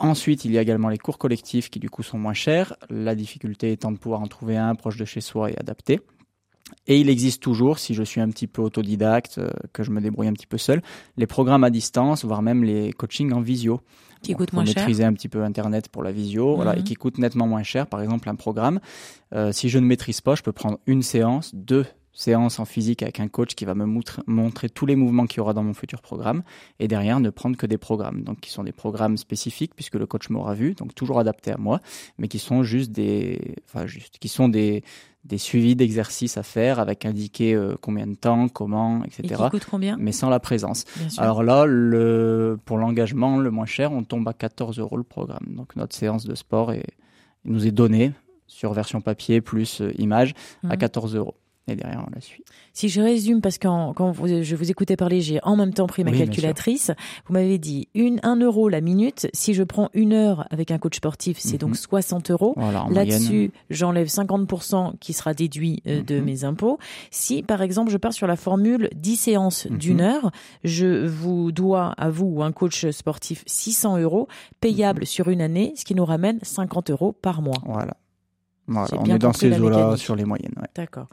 [0.00, 3.14] Ensuite, il y a également les cours collectifs qui du coup sont moins chers, la
[3.16, 6.00] difficulté étant de pouvoir en trouver un proche de chez soi et adapté.
[6.86, 10.00] Et il existe toujours, si je suis un petit peu autodidacte, euh, que je me
[10.00, 10.82] débrouille un petit peu seul,
[11.16, 13.80] les programmes à distance, voire même les coachings en visio.
[14.22, 16.80] Qui faut moins cher maîtriser un petit peu Internet pour la visio, voilà, Mhm.
[16.80, 17.86] et qui coûte nettement moins cher.
[17.86, 18.80] Par exemple, un programme,
[19.34, 21.86] euh, si je ne maîtrise pas, je peux prendre une séance, deux
[22.18, 23.86] séances en physique avec un coach qui va me
[24.26, 26.42] montrer tous les mouvements qu'il y aura dans mon futur programme,
[26.80, 30.06] et derrière ne prendre que des programmes, donc qui sont des programmes spécifiques puisque le
[30.06, 31.80] coach m'aura vu, donc toujours adaptés à moi,
[32.18, 34.82] mais qui sont juste des, enfin juste, qui sont des
[35.24, 39.42] des suivis d'exercices à faire avec indiqué euh, combien de temps, comment, Et etc.
[39.44, 39.96] qui coûte combien?
[39.98, 40.84] Mais sans la présence.
[41.18, 45.46] Alors là, le, pour l'engagement le moins cher, on tombe à 14 euros le programme.
[45.54, 46.86] Donc notre séance de sport est,
[47.44, 48.12] nous est donnée
[48.46, 50.32] sur version papier plus euh, image
[50.64, 50.78] à Mhm.
[50.78, 51.34] 14 euros.
[51.68, 52.42] Et derrière, on la suit.
[52.72, 55.86] Si je résume, parce que quand, vous- je vous écoutais parler, j'ai en même temps
[55.86, 56.90] pris ma Oui, calculatrice.
[57.26, 59.28] Vous m'avez dit une, un euro la minute.
[59.34, 61.58] Si je prends une heure avec un coach sportif, c'est Mhm.
[61.68, 62.54] donc 60 euros.
[62.56, 63.10] Voilà, en moyenne.
[63.10, 66.24] Là-dessus, j'enlève 50% qui sera déduit euh, de Mhm.
[66.24, 66.78] mes impôts.
[67.10, 69.78] Si, par exemple, je pars sur la formule 10 séances Mhm.
[69.78, 70.30] d'une heure,
[70.64, 74.26] je vous dois, à vous ou un coach sportif, 600 euros
[74.60, 75.06] payable Mhm.
[75.06, 77.58] sur une année, ce qui nous ramène 50 euros par mois.
[77.66, 77.94] Voilà.
[78.68, 80.54] Voilà, on est dans ces eaux-là sur les moyennes.
[80.56, 80.68] ouais.
[80.74, 81.08] D'accord.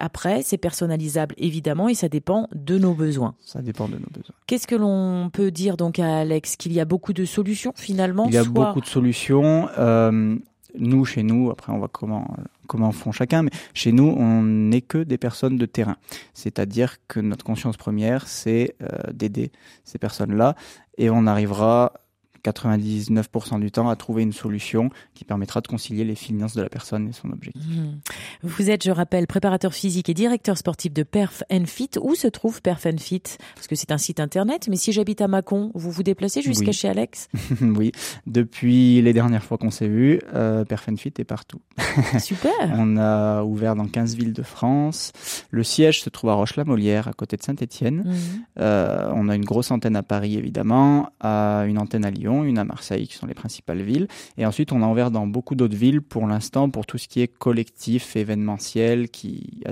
[0.00, 3.34] Après, c'est personnalisable évidemment et ça dépend de nos besoins.
[3.40, 4.34] Ça dépend de nos besoins.
[4.46, 6.54] Qu'est-ce que l'on peut dire donc à Alex?
[6.56, 8.52] Qu'il y a beaucoup de solutions finalement Il y a soit...
[8.52, 9.68] beaucoup de solutions.
[9.76, 10.36] Euh,
[10.78, 12.36] nous, chez nous, après on voit comment
[12.68, 15.96] comment font chacun, mais chez nous, on n'est que des personnes de terrain.
[16.34, 19.50] C'est-à-dire que notre conscience première, c'est euh, d'aider
[19.84, 20.54] ces personnes-là,
[20.98, 21.94] et on arrivera
[22.44, 26.68] 99% du temps à trouver une solution qui permettra de concilier les finances de la
[26.68, 27.62] personne et son objectif.
[27.68, 27.98] Mhm.
[28.42, 31.90] Vous êtes, je rappelle, préparateur physique et directeur sportif de Perf and Fit.
[32.00, 33.22] Où se trouve Perf and Fit?
[33.54, 36.66] Parce que c'est un site internet, mais si j'habite à Mâcon, vous vous déplacez jusqu'à
[36.68, 36.72] Oui.
[36.72, 37.28] chez Alex?
[37.60, 37.92] Oui,
[38.26, 41.60] depuis les dernières fois qu'on s'est vu, euh, Perfenfit est partout.
[42.20, 45.12] Super On a ouvert dans 15 villes de France.
[45.50, 48.04] Le siège se trouve à Roche-la-Molière, à côté de Saint-Étienne.
[48.06, 48.14] Mhm.
[48.60, 52.58] Euh, on a une grosse antenne à Paris, évidemment, à une antenne à Lyon, une
[52.58, 54.08] à Marseille, qui sont les principales villes.
[54.36, 57.20] Et ensuite, on a ouvert dans beaucoup d'autres villes pour l'instant, pour tout ce qui
[57.20, 59.62] est collectif, événementiel, qui,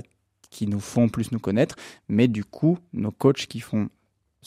[0.49, 1.75] qui nous font plus nous connaître.
[2.09, 3.89] Mais du coup, nos coachs qui font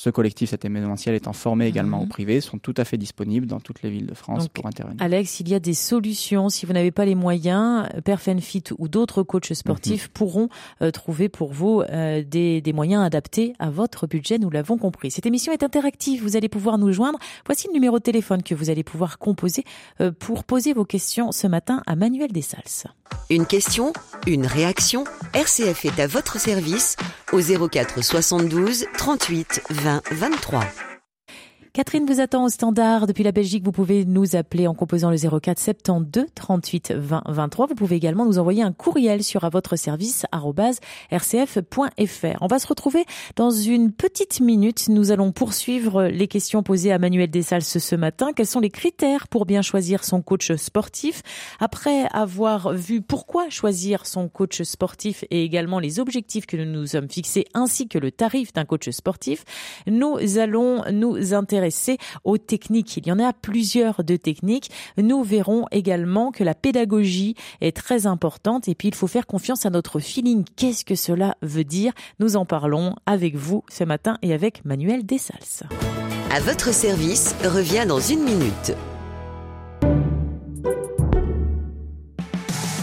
[0.03, 2.05] ce collectif, cet événementiel étant formé également Mhm.
[2.05, 4.67] au privé, sont tout à fait disponibles dans toutes les villes de France Donc, pour
[4.67, 4.97] intervenir.
[5.03, 6.49] Alex, il y a des solutions.
[6.49, 10.13] Si vous n'avez pas les moyens, Perf and Fit ou d'autres coachs sportifs Mhm.
[10.15, 10.49] pourront
[10.81, 14.39] euh, trouver pour vous euh, des, des moyens adaptés à votre budget.
[14.39, 15.11] Nous l'avons compris.
[15.11, 16.23] Cette émission est interactive.
[16.23, 17.19] Vous allez pouvoir nous joindre.
[17.45, 19.65] Voici le numéro de téléphone que vous allez pouvoir composer
[20.01, 22.91] euh, pour poser vos questions ce matin à Manuel Dessals.
[23.29, 23.93] Une question,
[24.27, 26.97] une réaction, RCF est à votre service
[27.35, 30.90] au 04 72 38 20 23.
[31.73, 33.63] Catherine vous attend au standard depuis la Belgique.
[33.63, 37.69] Vous pouvez nous appeler en composant le 04 72 38 20 23.
[37.69, 42.39] Vous pouvez également nous envoyer un courriel sur à votre service rcf.fr.
[42.41, 43.05] On va se retrouver
[43.37, 44.89] dans une petite minute.
[44.89, 48.33] Nous allons poursuivre les questions posées à Manuel Dessals ce matin.
[48.35, 51.23] Quels sont les critères pour bien choisir son coach sportif?
[51.61, 56.87] Après avoir vu pourquoi choisir son coach sportif et également les objectifs que nous nous
[56.87, 59.45] sommes fixés ainsi que le tarif d'un coach sportif,
[59.87, 61.60] nous allons nous intéresser
[62.25, 62.97] aux techniques.
[62.97, 64.71] Il y en a plusieurs de techniques.
[64.97, 69.67] Nous verrons également que la pédagogie est très importante et puis il faut faire confiance
[69.67, 70.45] à notre feeling.
[70.57, 71.93] Qu'est-ce que cela veut dire?
[72.19, 75.69] Nous en parlons avec vous ce matin et avec Manuel Dessals.
[76.33, 78.75] À votre service revient dans une minute.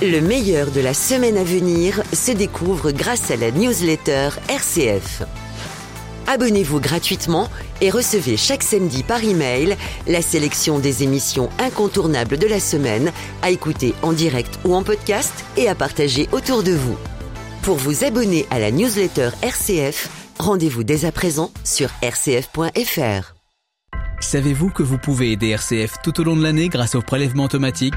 [0.02, 5.24] Le meilleur de la semaine à venir se découvre grâce à la newsletter RCF.
[6.28, 12.60] Abonnez-vous gratuitement et recevez chaque samedi par email la sélection des émissions incontournables de la
[12.60, 13.12] semaine
[13.42, 16.98] à écouter en direct ou en podcast et à partager autour de vous.
[17.62, 23.34] Pour vous abonner à la newsletter RCF, rendez-vous dès à présent sur rcf.fr.
[24.20, 27.96] Savez-vous que vous pouvez aider RCF tout au long de l'année grâce au prélèvement automatique?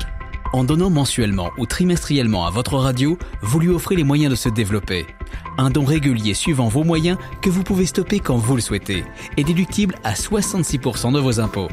[0.52, 4.48] En donnant mensuellement ou trimestriellement à votre radio, vous lui offrez les moyens de se
[4.48, 5.06] développer.
[5.58, 9.04] Un don régulier suivant vos moyens que vous pouvez stopper quand vous le souhaitez
[9.36, 11.68] est déductible à 66% de vos impôts.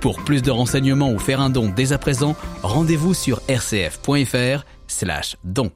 [0.00, 5.36] Pour plus de renseignements ou faire un don dès à présent, rendez-vous sur rcf.fr slash
[5.44, 5.70] don.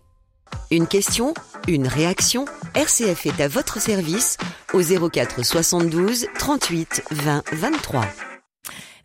[0.71, 1.35] Une question
[1.67, 4.37] Une réaction RCF est à votre service
[4.73, 8.05] au 04 72 38 20 23.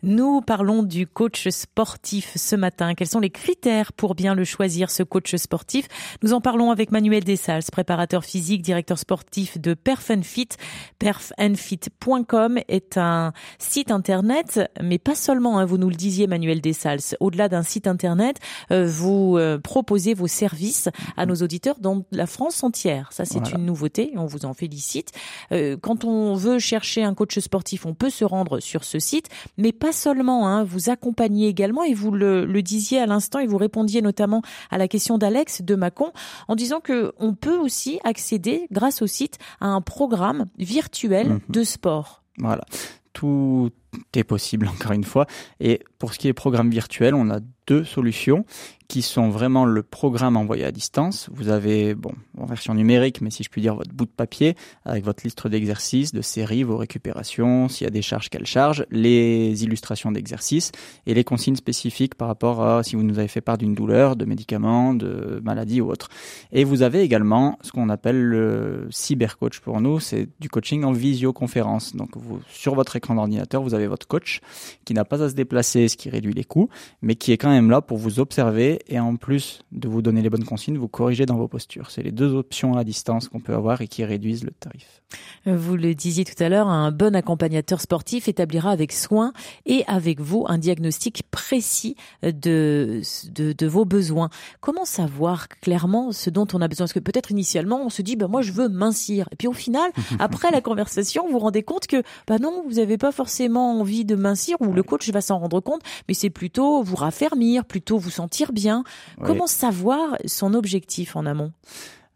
[0.04, 2.94] Nous parlons du coach sportif ce matin.
[2.94, 5.88] Quels sont les critères pour bien le choisir, ce coach sportif?
[6.22, 10.50] Nous en parlons avec Manuel Dessals, préparateur physique, directeur sportif de Perfenfit.
[10.98, 17.16] Perfenfit.com est un site internet, mais pas seulement, hein, vous nous le disiez Manuel Dessals.
[17.20, 18.36] Au-delà d'un site internet,
[18.72, 23.08] euh, vous euh, proposez vos services à nos auditeurs dans la France entière.
[23.10, 25.12] Ça, c'est une nouveauté on vous en félicite.
[25.52, 29.30] Euh, quand on veut chercher un coach sportif, on peut se rendre sur ce site,
[29.56, 33.56] mais pas seulement, hein, vous accompagnez également, et vous le, disiez à l'instant, et vous
[33.56, 36.12] répondiez notamment à la question d'Alex de Macon,
[36.48, 41.40] en disant que on peut aussi accéder, grâce au site, à un programme virtuel mhm.
[41.48, 42.22] de sport.
[42.38, 42.64] Voilà.
[43.12, 43.70] Tout
[44.14, 45.26] est possible, encore une fois.
[45.60, 48.44] Et pour ce qui est programme virtuel, on a deux solutions
[48.88, 51.28] qui sont vraiment le programme envoyé à distance.
[51.32, 54.56] Vous avez, bon, en version numérique, mais si je puis dire, votre bout de papier
[54.84, 58.84] avec votre liste d'exercices, de séries, vos récupérations, s'il y a des charges, quelles charges,
[58.90, 60.70] les illustrations d'exercices
[61.06, 64.16] et les consignes spécifiques par rapport à si vous nous avez fait part d'une douleur,
[64.16, 66.08] de médicaments, de maladies ou autre.
[66.52, 70.92] Et vous avez également ce qu'on appelle le cybercoach pour nous, c'est du coaching en
[70.92, 71.96] visioconférence.
[71.96, 74.40] Donc vous, sur votre écran d'ordinateur, vous avez votre coach
[74.84, 76.68] qui n'a pas à se déplacer, ce qui réduit les coûts,
[77.00, 80.22] mais qui est quand même là pour vous observer et en plus de vous donner
[80.22, 81.90] les bonnes consignes, vous corriger dans vos postures.
[81.90, 85.02] C'est les deux options à distance qu'on peut avoir et qui réduisent le tarif.
[85.46, 89.32] Vous le disiez tout à l'heure, un bon accompagnateur sportif établira avec soin
[89.66, 94.30] et avec vous un diagnostic précis de, de, de vos besoins.
[94.60, 96.84] Comment savoir clairement ce dont on a besoin?
[96.84, 99.28] Parce que peut-être initialement, on se dit, ben moi je veux mincir.
[99.32, 102.74] Et puis au final, après la conversation, vous vous rendez compte que, bah non, vous
[102.74, 106.30] n'avez pas forcément envie de mincir ou le coach va s'en rendre compte, mais c'est
[106.30, 107.34] plutôt vous raffermir,
[107.66, 108.84] plutôt vous sentir bien.
[109.22, 111.52] Comment savoir son objectif en amont?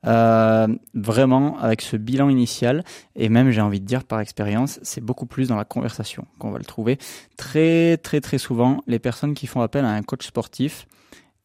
[0.07, 2.85] Euh, vraiment, avec ce bilan initial,
[3.17, 6.51] et même j'ai envie de dire par expérience, c'est beaucoup plus dans la conversation qu'on
[6.51, 6.99] va le trouver.
[7.37, 10.87] Très très très souvent, les personnes qui font appel à un coach sportif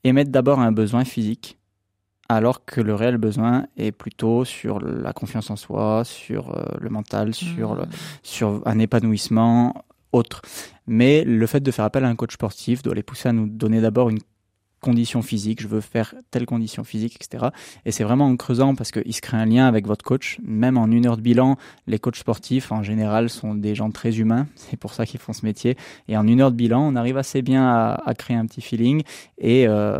[0.03, 1.57] émettent d'abord un besoin physique,
[2.29, 6.89] alors que le réel besoin est plutôt sur la confiance en soi, sur euh, le
[6.89, 7.83] mental, sur, le,
[8.21, 9.73] sur un épanouissement
[10.13, 10.41] autre.
[10.87, 13.47] Mais le fait de faire appel à un coach sportif doit les pousser à nous
[13.47, 14.19] donner d'abord une
[14.83, 17.47] conditions physiques, je veux faire telle condition physique, etc.
[17.85, 20.37] Et c'est vraiment en creusant parce qu'il se crée un lien avec votre coach.
[20.43, 24.19] Même en une heure de bilan, les coachs sportifs en général sont des gens très
[24.19, 24.45] humains.
[24.55, 25.75] C'est pour ça qu'ils font ce métier.
[26.07, 29.01] Et en une heure de bilan, on arrive assez bien à, créer un petit feeling
[29.39, 29.97] et euh,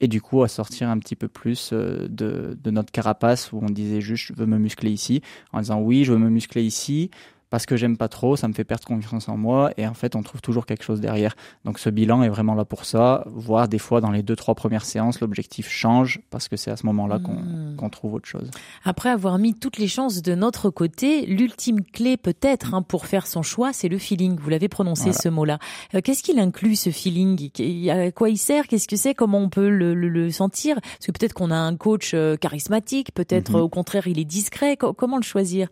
[0.00, 3.70] et du coup à sortir un petit peu plus euh, de, notre carapace où on
[3.70, 7.10] disait juste je veux me muscler ici en disant oui je veux me muscler ici
[7.52, 10.16] parce que j'aime pas trop, ça me fait perdre confiance en moi, et en fait,
[10.16, 11.36] on trouve toujours quelque chose derrière.
[11.66, 13.24] Donc, ce bilan est vraiment là pour ça.
[13.26, 16.78] Voire des fois, dans les deux, trois premières séances, l'objectif change parce que c'est à
[16.78, 17.76] ce moment-là hmm.
[17.76, 18.50] qu'on trouve autre chose.
[18.84, 23.26] Après avoir mis toutes les chances de notre côté, l'ultime clé peut-être hein, pour faire
[23.26, 24.38] son choix, c'est le feeling.
[24.38, 25.58] Vous l'avez prononcé ce mot-là.
[25.94, 27.50] Euh, qu'est-ce qu'il inclut ce feeling?
[27.90, 28.66] À quoi il sert?
[28.66, 29.12] Qu'est-ce que c'est?
[29.12, 30.80] Comment on peut le, le, sentir?
[30.80, 33.60] Parce que peut-être qu'on a un coach euh, charismatique, peut-être mhm.
[33.60, 34.78] au contraire il est discret.
[34.78, 35.68] Comment le choisir?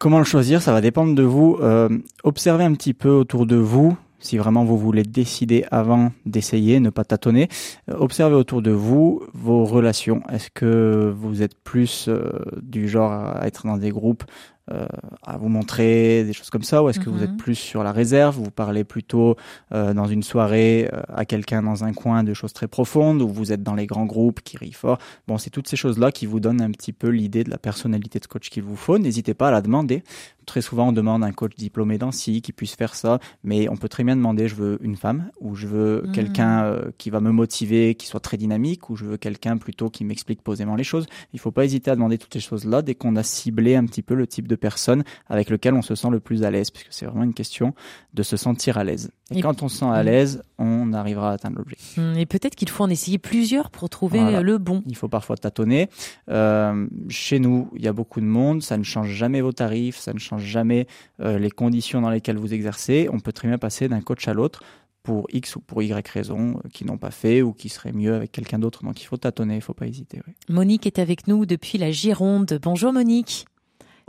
[0.00, 1.58] Comment le choisir Ça va dépendre de vous.
[1.60, 1.90] Euh,
[2.24, 3.98] observez un petit peu autour de vous.
[4.18, 7.48] Si vraiment vous voulez décider avant d'essayer, ne pas tâtonner,
[7.90, 10.22] euh, observez autour de vous vos relations.
[10.32, 12.32] Est-ce que vous êtes plus euh,
[12.62, 14.24] du genre à être dans des groupes
[14.72, 14.86] euh,
[15.26, 17.36] à vous montrer des choses comme ça ou est-ce que vous êtes mhm.
[17.36, 19.36] plus sur la réserve Vous parlez plutôt
[19.72, 23.28] euh, dans une soirée euh, à quelqu'un dans un coin de choses très profondes ou
[23.28, 26.26] vous êtes dans les grands groupes qui rient fort Bon, c'est toutes ces choses-là qui
[26.26, 28.98] vous donnent un petit peu l'idée de la personnalité de coach qu'il vous faut.
[28.98, 30.02] N'hésitez pas à la demander.
[30.50, 33.88] Très souvent, on demande un coach diplômé d'ANSI qui puisse faire ça, mais on peut
[33.88, 36.10] très bien demander je veux une femme ou je veux mhm.
[36.10, 40.04] quelqu'un qui va me motiver, qui soit très dynamique ou je veux quelqu'un plutôt qui
[40.04, 41.06] m'explique posément les choses.
[41.32, 44.02] Il faut pas hésiter à demander toutes ces choses-là dès qu'on a ciblé un petit
[44.02, 46.92] peu le type de personne avec lequel on se sent le plus à l'aise, puisque
[46.92, 47.72] c'est vraiment une question
[48.12, 49.12] de se sentir à l'aise.
[49.32, 51.79] Et, quand on se sent à l'aise, on arrivera à atteindre l'objectif.
[51.96, 54.82] Hum, et peut-être qu'il faut en essayer plusieurs pour trouver le bon.
[54.86, 55.88] Il faut parfois tâtonner.
[56.28, 59.96] Euh, chez nous, il y a beaucoup de monde, ça ne change jamais vos tarifs,
[59.96, 60.86] ça ne change jamais
[61.20, 63.08] euh, les conditions dans lesquelles vous exercez.
[63.12, 64.62] On peut très bien passer d'un coach à l'autre
[65.02, 68.14] pour X ou pour Y raison euh, qui n'ont pas fait ou qui serait mieux
[68.14, 68.84] avec quelqu'un d'autre.
[68.84, 70.20] Donc il faut tâtonner, il ne faut pas hésiter.
[70.48, 72.58] Monique est avec nous depuis la Gironde.
[72.62, 73.46] Bonjour Monique.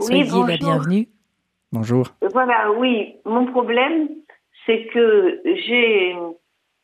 [0.00, 1.08] Soyez la bienvenue.
[1.72, 2.14] Bonjour.
[2.32, 3.14] Voilà, oui.
[3.24, 4.08] Mon problème,
[4.66, 6.14] c'est que j'ai.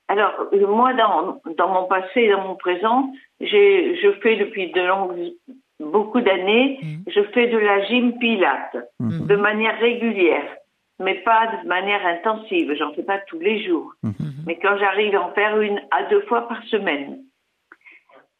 [0.09, 5.32] Alors, moi, dans, dans mon passé et dans mon présent, je fais depuis de longues,
[5.80, 7.04] beaucoup d'années, mhm.
[7.09, 9.26] je fais de la gym pilate mhm.
[9.26, 10.56] de manière régulière,
[10.98, 12.74] mais pas de manière intensive.
[12.74, 13.92] J'en fais pas tous les jours.
[14.02, 14.14] Mhm.
[14.46, 17.18] Mais quand j'arrive à en faire une à deux fois par semaine.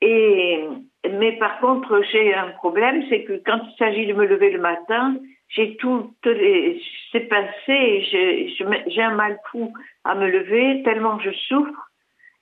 [0.01, 0.65] Et
[1.11, 4.61] mais par contre, j'ai un problème, c'est que quand il s'agit de me lever le
[4.61, 5.17] matin,
[5.49, 6.81] j'ai tout les,
[7.13, 9.73] c'est passé, j'ai un mal fou
[10.05, 11.91] à me lever tellement je souffre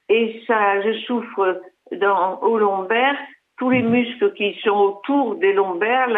[0.09, 1.63] et ça, je souffre
[1.93, 3.17] dans au lombaire,
[3.59, 6.09] tous les muscles qui sont autour des lombaires,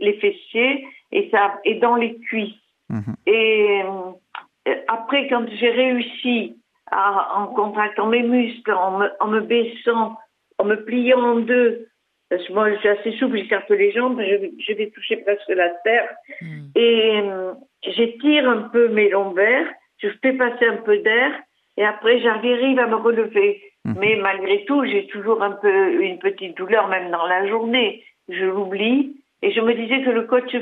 [0.00, 2.54] les fessiers et ça et dans les cuisses.
[2.88, 3.14] Mhm.
[3.26, 6.56] Et euh, après, quand j'ai réussi
[6.90, 10.16] à, en contractant mes muscles, en me, en me baissant
[10.60, 11.88] en me pliant en deux,
[12.28, 15.48] parce que moi je suis assez souple, j'écarte les jambes, je, je vais toucher presque
[15.48, 16.08] la terre,
[16.42, 16.68] hmm.
[16.74, 17.52] et euh,
[17.82, 19.66] j'étire un peu mes lombaires,
[19.98, 21.32] je fais passer un peu d'air,
[21.76, 23.62] et après j'arrive à me relever.
[23.84, 23.94] Hmm.
[23.98, 28.04] Mais malgré tout, j'ai toujours un peu une petite douleur, même dans la journée.
[28.28, 30.54] Je l'oublie, et je me disais que le coach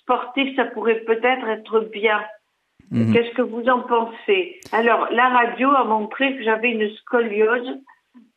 [0.00, 2.22] sportif, ça pourrait peut-être être bien.
[2.90, 3.12] Hmm.
[3.12, 4.60] Qu'est-ce que vous en pensez?
[4.72, 7.78] Alors, la radio a montré que j'avais une scoliose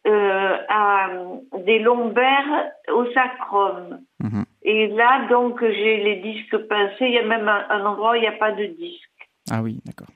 [0.07, 1.09] euh, à
[1.65, 4.01] des lombaires au sacrum.
[4.19, 4.44] Mhm.
[4.67, 7.05] Et là, donc, j'ai les disques pincés.
[7.05, 9.29] Il y a même un, endroit où il n'y a pas de disque.
[9.51, 10.07] Ah oui, d'accord.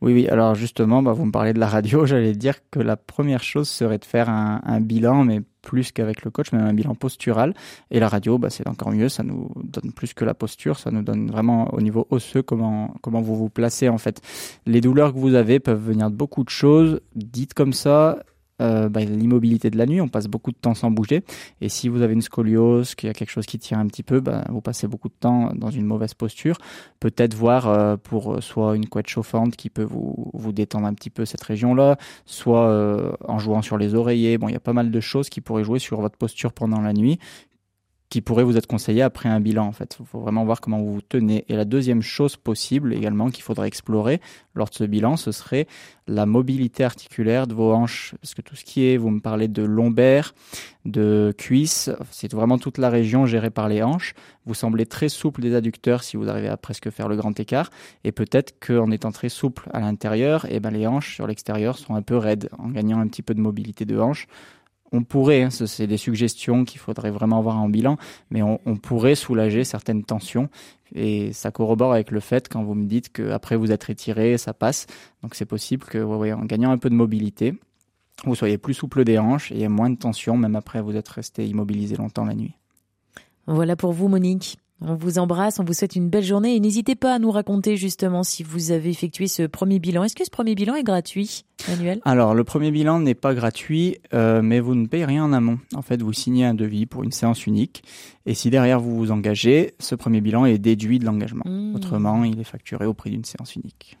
[0.00, 0.28] Oui, oui.
[0.28, 2.04] Alors justement, bah, vous me parlez de la radio.
[2.06, 6.32] J'allais dire que la première chose serait de faire un, bilan, mais plus qu'avec le
[6.32, 7.54] coach, même un bilan postural.
[7.92, 9.08] Et la radio, bah, c'est encore mieux.
[9.08, 10.80] Ça nous donne plus que la posture.
[10.80, 14.20] Ça nous donne vraiment au niveau osseux comment comment vous vous placez en fait.
[14.66, 17.00] Les douleurs que vous avez peuvent venir de beaucoup de choses.
[17.14, 18.18] Dites comme ça,
[18.60, 21.22] euh, bah, l'immobilité de la nuit, on passe beaucoup de temps sans bouger.
[21.60, 24.02] Et si vous avez une scoliose, qu'il y a quelque chose qui tient un petit
[24.02, 26.56] peu, bah, vous passez beaucoup de temps dans une mauvaise posture.
[27.00, 30.94] Peut-être voir euh, pour euh, soit une couette chauffante qui peut vous, vous détendre un
[30.94, 31.96] petit peu cette région-là,
[32.26, 32.60] soit
[33.26, 34.38] en jouant sur les oreillers.
[34.38, 36.80] Bon, il y a pas mal de choses qui pourraient jouer sur votre posture pendant
[36.80, 37.18] la nuit
[38.10, 39.96] qui pourrait vous être conseillé après un bilan en fait.
[40.00, 41.44] Il faut vraiment voir comment vous vous tenez.
[41.48, 44.20] Et la deuxième chose possible également qu'il faudrait explorer
[44.56, 45.68] lors de ce bilan, ce serait
[46.08, 48.16] la mobilité articulaire de vos hanches.
[48.20, 50.34] Parce que tout ce qui est, vous me parlez de lombaire,
[50.84, 54.14] de cuisse, c'est vraiment toute la région gérée par les hanches.
[54.44, 57.70] Vous semblez très souple des adducteurs si vous arrivez à presque faire le grand écart.
[58.02, 61.78] Et peut-être qu'en étant très souple à l'intérieur, et eh ben les hanches sur l'extérieur
[61.78, 62.48] sont un peu raides.
[62.58, 64.26] En gagnant un petit peu de mobilité de hanches,
[64.92, 67.96] on pourrait, hein, c'est des suggestions qu'il faudrait vraiment avoir en bilan,
[68.30, 70.48] mais on, pourrait soulager certaines tensions.
[70.94, 74.52] Et ça corrobore avec le fait quand vous me dites qu'après vous êtes étiré, ça
[74.52, 74.86] passe.
[75.22, 77.54] Donc c'est possible que, en gagnant un peu de mobilité,
[78.24, 81.46] vous soyez plus souple des hanches et moins de tension, même après vous êtes resté
[81.46, 82.54] immobilisé longtemps la nuit.
[83.46, 84.58] Voilà pour vous, Monique.
[84.82, 87.76] On vous embrasse, on vous souhaite une belle journée et n'hésitez pas à nous raconter
[87.76, 90.04] justement si vous avez effectué ce premier bilan.
[90.04, 92.00] Est-ce que ce premier bilan est gratuit, Manuel?
[92.06, 95.58] Alors, le premier bilan n'est pas gratuit, euh, mais vous ne payez rien en amont.
[95.74, 97.84] En fait, vous signez un devis pour une séance unique
[98.24, 101.44] et si derrière vous vous engagez, ce premier bilan est déduit de l'engagement.
[101.44, 101.74] Mmh.
[101.74, 103.98] Autrement, il est facturé au prix d'une séance unique.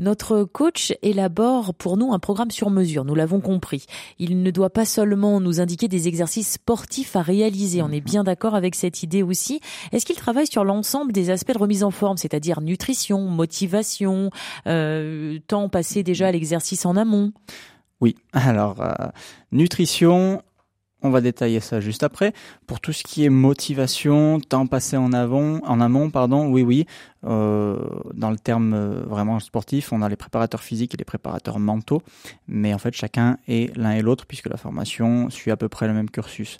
[0.00, 3.86] Notre coach élabore pour nous un programme sur mesure, nous l'avons compris.
[4.20, 8.22] Il ne doit pas seulement nous indiquer des exercices sportifs à réaliser, on est bien
[8.22, 9.60] d'accord avec cette idée aussi.
[9.90, 14.30] Est-ce qu'il travaille sur l'ensemble des aspects de remise en forme, c'est-à-dire nutrition, motivation,
[14.68, 17.32] euh, temps passé déjà à l'exercice en amont?
[18.00, 18.92] Oui, alors euh,
[19.50, 20.42] nutrition,
[21.02, 22.32] on va détailler ça juste après.
[22.66, 26.86] Pour tout ce qui est motivation, temps passé en avant, en amont, pardon, oui, oui.
[27.24, 27.76] Euh,
[28.14, 32.02] dans le terme euh, vraiment sportif, on a les préparateurs physiques et les préparateurs mentaux,
[32.46, 35.88] mais en fait chacun est l'un et l'autre puisque la formation suit à peu près
[35.88, 36.58] le même cursus.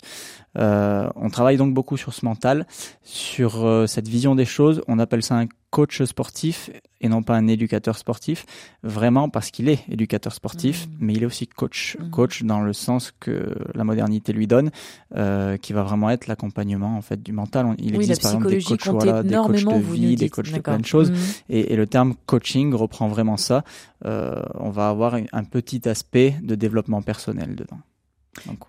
[0.57, 2.65] Euh, on travaille donc beaucoup sur ce mental,
[3.03, 4.81] sur euh, cette vision des choses.
[4.87, 8.45] On appelle ça un coach sportif et non pas un éducateur sportif,
[8.81, 10.91] vraiment parce qu'il est éducateur sportif, mmh.
[10.99, 12.09] mais il est aussi coach, mmh.
[12.09, 14.71] coach dans le sens que la modernité lui donne,
[15.15, 17.75] euh, qui va vraiment être l'accompagnement en fait du mental.
[17.77, 20.79] Il existe par exemple des coachs, voilà, des coachs de vie, des coachs de plein
[20.79, 21.15] de choses, mmh.
[21.49, 23.63] et, et, le terme coaching reprend vraiment ça.
[24.05, 27.79] Euh, on va avoir un petit aspect de développement personnel dedans.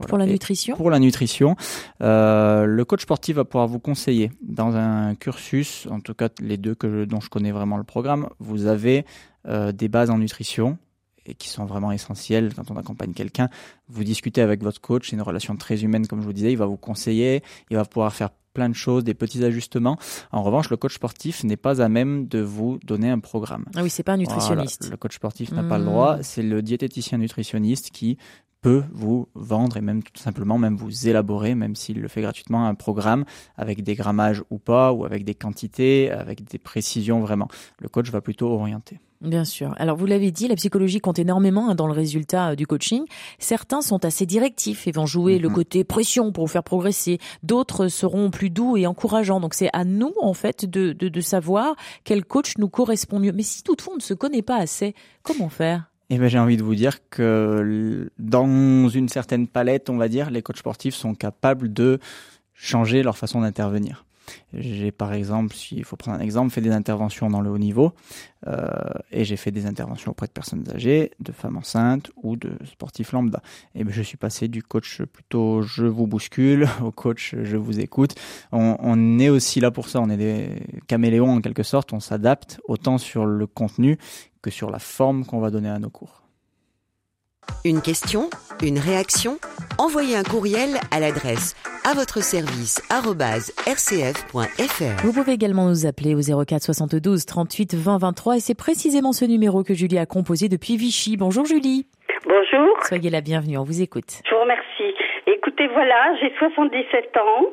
[0.09, 1.57] Pour la nutrition Pour la nutrition,
[2.03, 6.57] euh, le coach sportif va pouvoir vous conseiller dans un cursus, en tout cas les
[6.57, 9.05] deux que dont je connais vraiment le programme, vous avez
[9.47, 10.79] euh, des bases en nutrition
[11.27, 13.49] et qui sont vraiment essentielles quand on accompagne quelqu'un.
[13.89, 16.59] Vous discutez avec votre coach, c'est une relation très humaine comme je vous disais, il
[16.59, 19.97] va vous conseiller, il va pouvoir faire plein de choses, des petits ajustements.
[20.33, 23.65] En revanche, le coach sportif n'est pas à même de vous donner un programme.
[23.75, 24.91] Ah oui, c'est pas un nutritionniste.
[24.91, 26.19] Le coach sportif n'a pas le droit.
[26.19, 26.23] Mmh.
[26.23, 28.19] C'est le diététicien nutritionniste qui
[28.61, 32.67] peut vous vendre et même tout simplement même vous élaborer, même s'il le fait gratuitement,
[32.67, 33.25] un programme
[33.57, 37.49] avec des grammages ou pas, ou avec des quantités, avec des précisions vraiment.
[37.79, 39.01] Le coach va plutôt orienter.
[39.21, 39.75] Bien sûr.
[39.77, 43.05] Alors vous l'avez dit, la psychologie compte énormément hein, dans le résultat euh, du coaching.
[43.39, 45.55] Certains sont assez directifs et vont jouer le mhm.
[45.55, 47.19] côté pression pour vous faire progresser.
[47.43, 49.41] D'autres seront plus doux et encourageants.
[49.41, 53.33] Donc c'est à nous en fait de, de, de savoir quel coach nous correspond mieux.
[53.33, 55.91] Mais si toutefois on ne se connaît pas assez, comment faire?
[56.09, 60.31] Eh ben, j'ai envie de vous dire que dans une certaine palette, on va dire,
[60.31, 62.01] les coachs sportifs sont capables de
[62.55, 64.05] changer leur façon d'intervenir.
[64.53, 67.93] J'ai par exemple, s'il faut prendre un exemple, fait des interventions dans le haut niveau
[68.47, 68.69] euh,
[69.11, 73.13] et j'ai fait des interventions auprès de personnes âgées, de femmes enceintes ou de sportifs
[73.13, 73.43] lambda.
[73.75, 77.81] Et ben, je suis passé du coach plutôt je vous bouscule au coach je vous
[77.81, 78.15] écoute.
[78.53, 82.01] On, on est aussi là pour ça, on est des caméléons en quelque sorte, on
[82.01, 83.99] s'adapte autant sur le contenu
[84.43, 86.23] que sur la forme qu'on va donner à nos cours.
[87.65, 88.31] Une question,
[88.63, 89.39] une réaction
[89.79, 91.57] Envoyez un courriel à l'adresse
[91.89, 94.37] à votre service rcf.fr.
[95.05, 99.25] Vous pouvez également nous appeler au 04 72 38 20 23 et c'est précisément ce
[99.25, 101.17] numéro que Julie a composé depuis Vichy.
[101.17, 101.87] Bonjour Julie.
[102.25, 102.77] Bonjour.
[102.85, 104.21] Soyez la bienvenue, on vous écoute.
[104.25, 104.95] Je vous remercie.
[105.27, 107.49] Écoutez, voilà, j'ai 77 ans,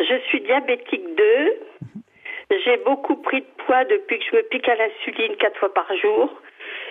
[0.00, 4.76] je suis diabétique 2, j'ai beaucoup pris de poids depuis que je me pique à
[4.76, 6.30] l'insuline quatre fois par jour.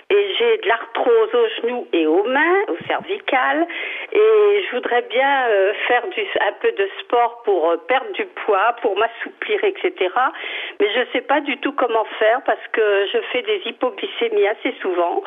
[0.09, 3.67] Et j'ai de l'arthrose aux genoux et aux mains, aux cervicales.
[4.11, 8.25] Et je voudrais bien euh, faire du, un peu de sport pour euh, perdre du
[8.45, 9.93] poids, pour m'assouplir, etc.
[10.79, 14.47] Mais je ne sais pas du tout comment faire parce que je fais des hypoglycémies
[14.47, 15.23] assez souvent.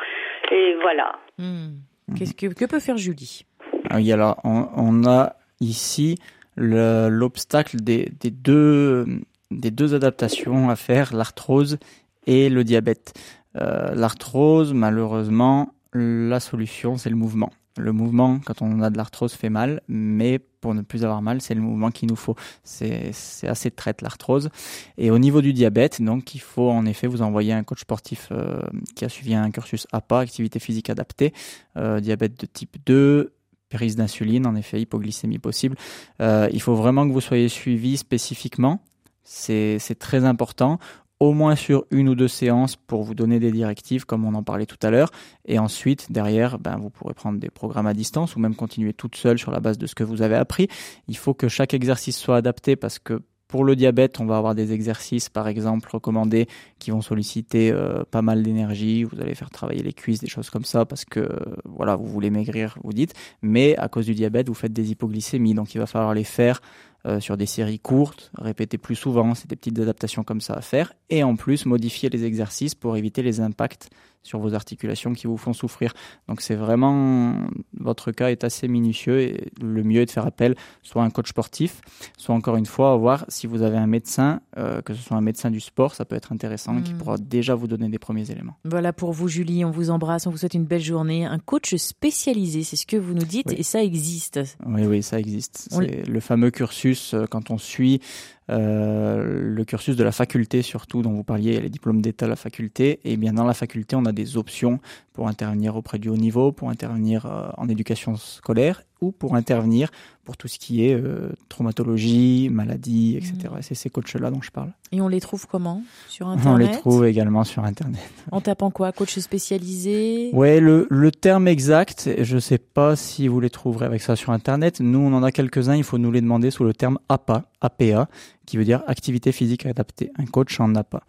[0.53, 1.19] Et voilà.
[1.39, 1.79] Hmm.
[2.17, 3.45] Qu'est-ce que, que, peut faire Julie?
[3.91, 6.19] Ah Oui, alors on, on a ici
[6.57, 9.05] l'obstacle des, des, deux
[9.51, 11.79] des deux adaptations à faire, l'arthrose
[12.27, 13.15] et le diabète.
[13.61, 17.51] Euh, l'arthrose, malheureusement, la solution, c'est le mouvement.
[17.77, 21.41] Le mouvement, quand on a de l'arthrose, fait mal, mais pour ne plus avoir mal,
[21.41, 22.35] c'est le mouvement qu'il nous faut.
[22.65, 23.13] C'est
[23.45, 24.51] assez traite l'arthrose.
[24.97, 28.29] Et au niveau du diabète, donc, il faut en effet vous envoyer un coach sportif
[28.33, 28.61] euh,
[28.97, 31.33] qui a suivi un cursus APA, activité physique adaptée,
[31.77, 33.33] euh, diabète de type 2,
[33.71, 35.77] prise d'insuline, en effet, hypoglycémie possible.
[36.21, 38.81] Il faut vraiment que vous soyez suivi spécifiquement
[39.29, 40.79] c'est très important
[41.21, 44.43] au moins sur une ou deux séances pour vous donner des directives comme on en
[44.43, 45.11] parlait tout à l'heure
[45.47, 49.17] et ensuite derrière ben, vous pourrez prendre des programmes à distance ou même continuer toute
[49.17, 50.69] seule sur la base de ce que vous avez appris
[51.09, 54.55] il faut que chaque exercice soit adapté parce que pour le diabète, on va avoir
[54.55, 56.47] des exercices, par exemple, recommandés
[56.79, 59.05] qui vont solliciter euh, pas mal d'énergie.
[59.05, 61.31] Vous allez faire travailler les cuisses, des choses comme ça, parce que
[61.65, 63.15] voilà, vous voulez maigrir, vous dites.
[63.41, 66.61] Mais à cause du diabète, vous faites des hypoglycémies, donc il va falloir les faire
[67.07, 70.61] euh, sur des séries courtes, répéter plus souvent, c'est des petites adaptations comme ça à
[70.61, 73.91] faire, et en plus modifier les exercices pour éviter les impacts
[74.23, 75.93] sur vos articulations qui vous font souffrir.
[76.29, 77.35] Donc c'est vraiment,
[77.79, 81.11] votre cas est assez minutieux et le mieux est de faire appel soit à un
[81.11, 81.81] coach sportif,
[82.17, 85.23] soit encore une fois, voir si vous avez un médecin, euh, que ce soit un
[85.23, 86.99] médecin du sport, ça peut être intéressant, qui hmm.
[86.99, 88.57] pourra déjà vous donner des premiers éléments.
[88.65, 91.25] Voilà pour vous Julie, on vous embrasse, on vous souhaite une belle journée.
[91.25, 94.41] Un coach spécialisé, c'est ce que vous nous dites et ça existe.
[94.67, 95.69] Oui, oui, ça existe.
[95.71, 98.01] C'est le fameux cursus euh, quand on suit
[98.49, 103.01] le cursus de la faculté surtout dont vous parliez, les diplômes d'état à la faculté,
[103.05, 104.81] et bien dans la faculté on a des options
[105.13, 109.91] pour intervenir auprès du haut niveau, pour intervenir euh, en éducation scolaire ou pour intervenir
[110.29, 113.33] pour tout ce qui est euh, traumatologie, maladie, etc.
[113.45, 113.63] Mmh.
[113.63, 114.73] C'est ces coachs-là dont je parle.
[114.93, 115.83] Et on les trouve comment?
[116.07, 116.53] Sur Internet?
[116.53, 118.03] On les trouve également sur Internet.
[118.31, 118.93] En tapant quoi?
[118.93, 120.29] Coach spécialisé?
[120.35, 124.17] Ouais, le, le terme exact, je ne sais pas si vous les trouverez avec ça
[124.17, 124.81] sur Internet.
[124.81, 128.07] Nous, on en a quelques-uns, il faut nous les demander sous le terme APA, APA,
[128.49, 130.11] qui veut dire activité physique adaptée.
[130.17, 131.03] Un coach en a pas.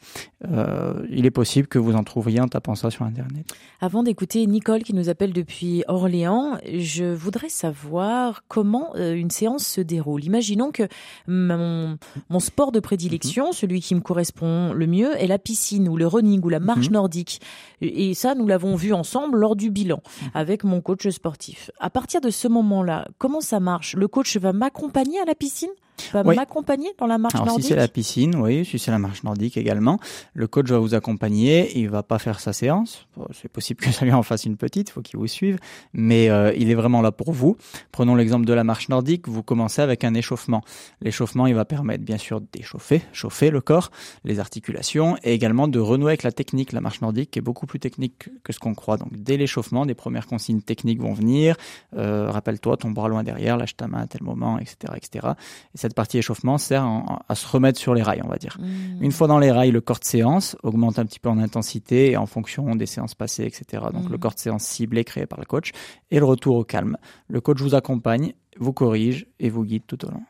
[0.45, 3.45] Euh, il est possible que vous en trouviez en tapant ça sur Internet.
[3.80, 9.66] Avant d'écouter Nicole qui nous appelle depuis Orléans, je voudrais savoir comment euh, une séance
[9.66, 10.24] se déroule.
[10.24, 10.84] Imaginons que
[11.28, 11.97] mon,
[12.30, 13.53] mon sport de prédilection, mhm.
[13.53, 16.88] celui qui me correspond le mieux, est la piscine ou le running ou la marche
[16.88, 16.93] mhm.
[16.93, 17.41] nordique.
[17.82, 20.30] Et ça, nous l'avons vu ensemble lors du bilan mhm.
[20.34, 21.72] avec mon coach sportif.
[21.80, 23.95] À partir de ce moment-là, comment ça marche?
[23.95, 25.70] Le coach va m'accompagner à la piscine?
[26.14, 29.00] Va m'accompagner dans la marche Alors, nordique Si c'est la piscine, oui, si c'est la
[29.00, 30.00] marche nordique également,
[30.34, 31.78] le coach va vous accompagner.
[31.78, 33.08] Il va pas faire sa séance.
[33.34, 35.58] C'est possible que ça lui en fasse une petite, il faut qu'il vous suive,
[35.93, 37.58] mais euh, il est vraiment là pour vous.
[37.91, 39.28] Prenons l'exemple de la marche nordique.
[39.28, 40.62] Vous commencez avec un échauffement.
[41.02, 43.91] L'échauffement, il va permettre bien sûr d'échauffer, chauffer le corps,
[44.24, 46.72] les articulations, et également de renouer avec la technique.
[46.72, 48.97] La marche nordique est beaucoup plus technique que ce qu'on croit.
[48.97, 51.56] Donc dès l'échauffement, des premières consignes techniques vont venir.
[51.95, 55.28] Euh, rappelle-toi ton bras loin derrière, lâche ta main à tel moment, etc., etc.
[55.74, 56.87] Et cette partie échauffement sert
[57.27, 58.57] à se remettre sur les rails, on va dire.
[58.59, 59.03] Mmh.
[59.03, 62.11] Une fois dans les rails, le corps de séance augmente un petit peu en intensité
[62.11, 63.83] et en fonction des séances passées, etc.
[63.91, 64.19] Donc le mmh.
[64.19, 65.71] corps de séance ciblé créé par le coach
[66.11, 66.95] et le retour au calme.
[67.27, 70.21] Le coach vous accompagne, vous corrige et vous guide tout au long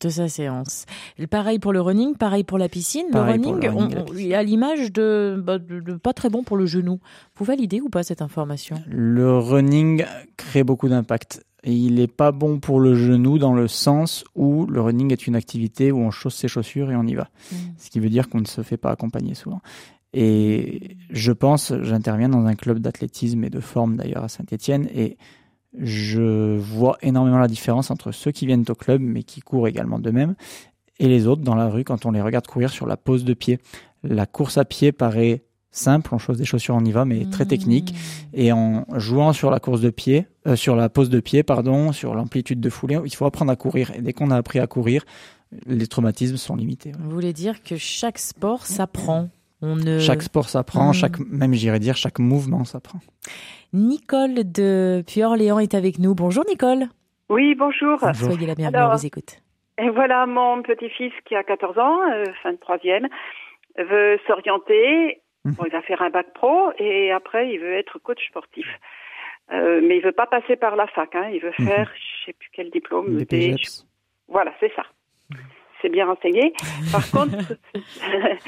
[0.00, 0.84] de sa séance.
[1.30, 3.06] Pareil pour le running, pareil pour la piscine.
[3.10, 3.70] le running,
[4.18, 7.00] il a l'image bah, de, de, pas très bon pour le genou.
[7.36, 8.82] Vous validez ou pas cette information?
[8.86, 10.04] Le running
[10.36, 14.66] crée beaucoup d'impact et il n'est pas bon pour le genou dans le sens où
[14.66, 17.28] le running est une activité où on chausse ses chaussures et on y va.
[17.50, 17.56] Mm.
[17.78, 19.60] Ce qui veut dire qu'on ne se fait pas accompagner souvent.
[20.12, 25.16] Et je pense, j'interviens dans un club d'athlétisme et de forme d'ailleurs à Saint-Etienne et
[25.78, 29.98] je vois énormément la différence entre ceux qui viennent au club mais qui courent également
[29.98, 30.34] d'eux-mêmes
[30.98, 33.34] et les autres dans la rue quand on les regarde courir sur la pose de
[33.34, 33.58] pied.
[34.02, 37.46] La course à pied paraît simple, on chose des chaussures, on y va, mais très
[37.46, 37.92] technique.
[37.92, 37.96] Mmh.
[38.34, 41.92] Et en jouant sur la course de pied, euh, sur la pose de pied, pardon,
[41.92, 43.90] sur l'amplitude de foulée, il faut apprendre à courir.
[43.96, 45.04] Et dès qu'on a appris à courir,
[45.66, 46.92] les traumatismes sont limités.
[46.98, 49.28] Vous voulez dire que chaque sport s'apprend
[49.62, 50.00] on ne...
[50.00, 50.94] Chaque sport s'apprend, mmh.
[50.94, 52.98] chaque, même j'irais dire chaque mouvement s'apprend.
[53.72, 56.14] Nicole de Puy-Orléans est avec nous.
[56.14, 56.88] Bonjour Nicole.
[57.30, 58.00] Oui, bonjour.
[58.14, 59.40] Soyez la bienvenue, on vous écoute.
[59.78, 63.08] Et voilà mon petit-fils qui a 14 ans, euh, fin de troisième,
[63.78, 65.54] veut s'orienter Mmh.
[65.66, 68.66] il va faire un bac pro et après il veut être coach sportif.
[69.52, 71.14] Euh, mais il veut pas passer par la fac.
[71.14, 71.30] Hein.
[71.32, 71.66] Il veut mmh.
[71.66, 73.18] faire, je sais plus quel diplôme.
[74.28, 74.84] Voilà, c'est ça.
[75.30, 75.36] Mmh.
[75.80, 76.52] C'est bien renseigné.
[76.92, 77.36] Par contre,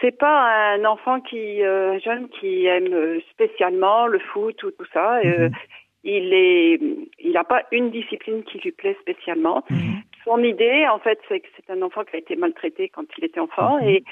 [0.00, 5.18] c'est pas un enfant qui euh, jeune qui aime spécialement le foot ou tout ça.
[5.24, 5.50] Euh,
[6.04, 6.80] il est,
[7.20, 9.62] il n'a pas une discipline qui lui plaît spécialement.
[10.24, 13.24] Son idée, en fait, c'est que c'est un enfant qui a été maltraité quand il
[13.24, 14.02] était enfant et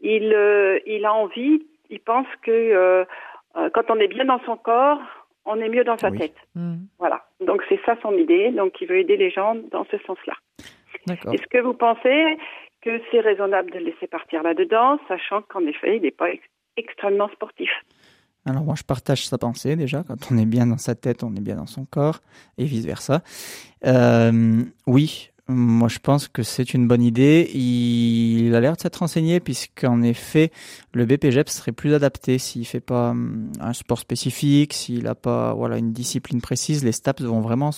[0.00, 3.04] il, euh, il a envie, il pense que euh,
[3.56, 5.00] euh, quand on est bien dans son corps,
[5.44, 6.36] on est mieux dans sa tête.
[6.54, 6.76] Mm.
[6.98, 7.24] Voilà.
[7.44, 8.50] Donc c'est ça son idée.
[8.50, 10.34] Donc il veut aider les gens dans ce sens-là.
[11.08, 12.38] Est-ce que vous pensez
[12.82, 16.28] que c'est raisonnable de le laisser partir là-dedans, sachant qu'en effet, il n'est pas
[16.76, 17.70] extrêmement sportif?
[18.46, 21.34] Alors moi je partage sa pensée déjà, quand on est bien dans sa tête, on
[21.36, 22.20] est bien dans son corps,
[22.56, 23.22] et vice-versa.
[23.84, 27.50] Euh, oui, moi, je pense que c'est une bonne idée.
[27.54, 30.50] Il a l'air de s'être renseigné puisqu'en effet,
[30.92, 35.54] le BPGEP serait plus adapté s'il fait pas hum, un sport spécifique, s'il n'a pas
[35.54, 36.84] voilà une discipline précise.
[36.84, 37.70] Les STAPS vont vraiment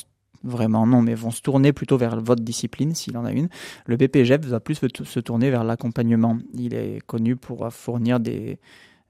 [0.44, 3.48] vraiment non, mais vont se tourner plutôt vers votre discipline s'il en a une.
[3.86, 6.38] Le BPGEP va plus se tourner vers l'accompagnement.
[6.54, 8.58] Il est connu pour fournir des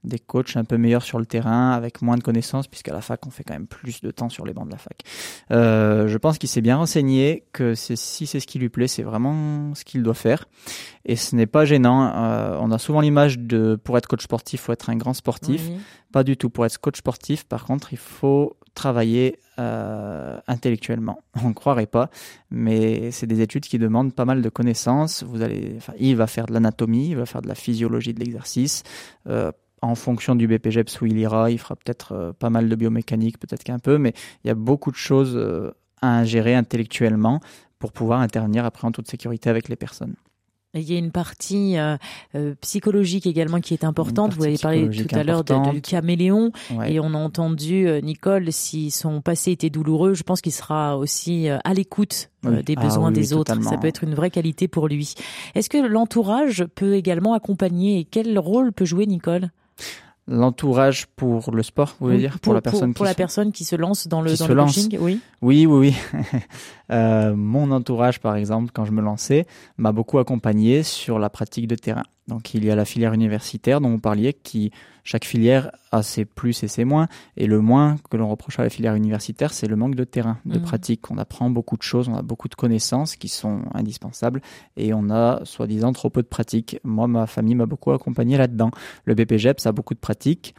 [0.03, 3.25] des coachs un peu meilleurs sur le terrain, avec moins de connaissances, puisqu'à la fac,
[3.25, 5.03] on fait quand même plus de temps sur les bancs de la fac.
[5.51, 9.03] Euh, je pense qu'il s'est bien renseigné, que si c'est ce qui lui plaît, c'est
[9.03, 10.45] vraiment ce qu'il doit faire.
[11.05, 12.11] Et ce n'est pas gênant.
[12.15, 15.13] Euh, on a souvent l'image de, pour être coach sportif, il faut être un grand
[15.13, 15.69] sportif.
[16.11, 16.49] Pas du tout.
[16.49, 21.21] Pour être coach sportif, par contre, il faut travailler euh, intellectuellement.
[21.43, 22.09] On ne croirait pas,
[22.51, 25.23] mais c'est des études qui demandent pas mal de connaissances.
[25.23, 28.19] Vous allez, enfin, il va faire de l'anatomie, il va faire de la physiologie de
[28.19, 28.83] l'exercice,
[29.27, 29.51] euh,
[29.83, 33.37] en fonction du BPGEPS où il ira, il fera peut-être euh, pas mal de biomécanique,
[33.37, 34.13] peut-être qu'un peu, mais
[34.43, 35.71] il y a beaucoup de choses euh,
[36.01, 37.41] à ingérer intellectuellement
[37.79, 40.15] pour pouvoir intervenir après en toute sécurité avec les personnes.
[40.75, 41.97] Il y a une partie euh,
[42.61, 44.33] psychologique également qui est importante.
[44.33, 46.51] Vous avez parlé tout à l'heure du caméléon
[46.87, 50.15] et on a entendu Nicole si son passé était douloureux.
[50.15, 53.53] Je pense qu'il sera aussi à l'écoute des ah besoins des autres.
[53.61, 55.13] Ça peut être une vraie qualité pour lui.
[55.53, 59.51] Est-ce que l'entourage peut également accompagner et quel rôle peut jouer Nicole?
[60.25, 63.65] L'entourage pour le sport, vous voulez dire pour, la personne pour qui se- personne qui
[63.65, 64.73] se lance dans le, qui dans le lance.
[64.75, 65.19] coaching, oui.
[65.41, 66.21] Oui, oui, oui.
[66.91, 69.47] Euh, mon entourage, par exemple, quand je me lançais,
[69.77, 72.03] m'a beaucoup accompagné sur la pratique de terrain.
[72.27, 74.71] Donc, il y a la filière universitaire dont vous parliez, qui
[75.03, 77.07] chaque filière a ses plus et ses moins.
[77.35, 80.37] Et le moins que l'on reproche à la filière universitaire, c'est le manque de terrain,
[80.45, 80.63] de Mhm.
[80.63, 81.11] pratique.
[81.11, 84.41] On apprend beaucoup de choses, on a beaucoup de connaissances qui sont indispensables,
[84.77, 86.79] et on a soi-disant trop peu de pratique.
[86.85, 88.71] Moi, ma famille m'a beaucoup accompagné là-dedans.
[89.03, 90.55] Le BPGEPS a beaucoup de pratique,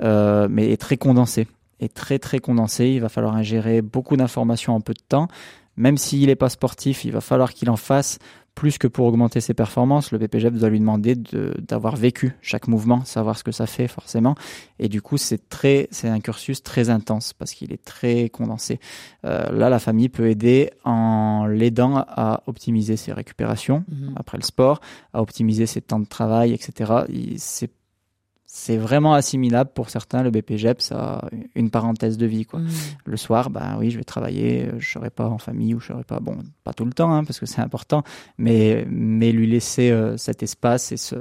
[0.00, 1.46] euh, mais est très condensé
[1.80, 2.88] est très très condensé.
[2.88, 5.28] Il va falloir ingérer beaucoup d'informations en peu de temps.
[5.76, 8.18] Même s'il n'est pas sportif, il va falloir qu'il en fasse
[8.58, 10.10] plus que pour augmenter ses performances.
[10.10, 13.86] Le BPGEP doit lui demander de- d'avoir vécu chaque mouvement, savoir ce que ça fait
[13.86, 14.34] forcément.
[14.80, 18.80] Et du coup, c'est très, c'est un cursus très intense parce qu'il est très condensé.
[19.24, 24.14] Euh, là, la famille peut aider en l'aidant à optimiser ses récupérations Mhm.
[24.16, 24.80] après le sport,
[25.12, 26.92] à optimiser ses temps de travail, etc.
[27.36, 27.70] C'est
[28.58, 30.24] c'est vraiment assimilable pour certains.
[30.24, 32.44] Le BPGEP, ça a une parenthèse de vie.
[32.44, 32.58] Quoi.
[32.58, 32.68] Mhm.
[33.04, 36.02] Le soir, bah oui, je vais travailler, je serai pas en famille ou je serai
[36.02, 38.02] pas, bon, pas tout le temps, hein, parce que c'est important,
[38.36, 41.14] mais, mais lui laisser euh, cet espace et ce,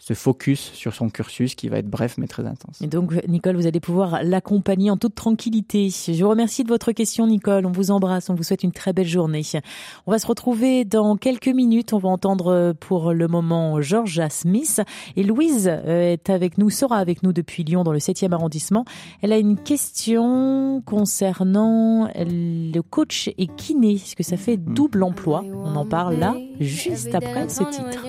[0.00, 2.80] ce focus sur son cursus qui va être bref mais très intense.
[2.80, 5.90] Et donc, Nicole, vous allez pouvoir l'accompagner en toute tranquillité.
[5.90, 7.66] Je vous remercie de votre question, Nicole.
[7.66, 8.30] On vous embrasse.
[8.30, 9.42] On vous souhaite une très belle journée.
[10.06, 11.92] On va se retrouver dans quelques minutes.
[11.92, 14.80] On va entendre euh, pour le moment Georgia Smith.
[15.16, 18.86] Et Louise euh, est avec nous, sera avec nous depuis Lyon dans le 7e arrondissement.
[19.20, 23.96] Elle a une question concernant le coach et kiné.
[23.96, 25.44] Est-ce que ça fait double emploi?
[25.46, 28.06] On en parle là, juste après ce titre.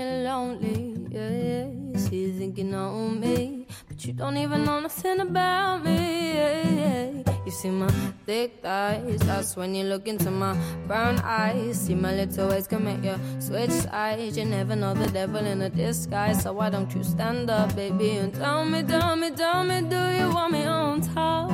[2.51, 7.23] She's thinking on me, but you don't even know nothing about me.
[7.45, 7.87] You see my
[8.25, 11.79] thick thighs, that's when you look into my brown eyes.
[11.79, 14.37] See my little ways can make you switch sides.
[14.37, 18.17] You never know the devil in a disguise, so why don't you stand up, baby,
[18.17, 21.51] and tell me, tell me, tell me, do you want me on top?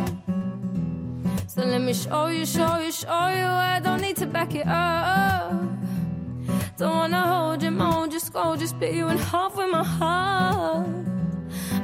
[1.48, 3.46] So let me show you, show you, show you.
[3.46, 5.77] I don't need to back it up.
[6.78, 10.88] Don't wanna hold you, mold you, scold you, split you in half with my heart.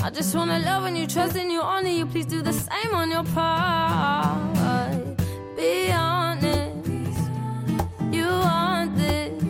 [0.04, 2.06] I just wanna love and you, trust and you, honor you.
[2.06, 4.38] Please do the same on your part.
[5.58, 6.92] Be honest,
[8.12, 9.44] you want this,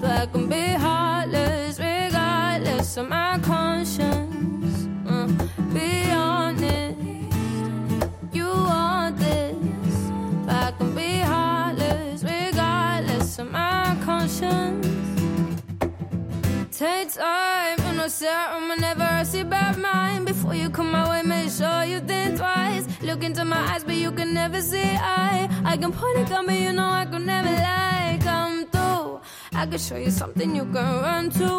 [0.00, 4.29] but I can be heartless regardless of my conscience.
[14.40, 14.86] Conscience.
[16.78, 20.26] Take time, you know, serum whenever I see bad mind.
[20.26, 22.86] Before you come my way, make sure you think twice.
[23.02, 25.48] Look into my eyes, but you can never see I.
[25.64, 28.18] I can point a gun, but you know I could never lie.
[28.22, 29.20] Come through,
[29.52, 31.50] I can show you something you can run to.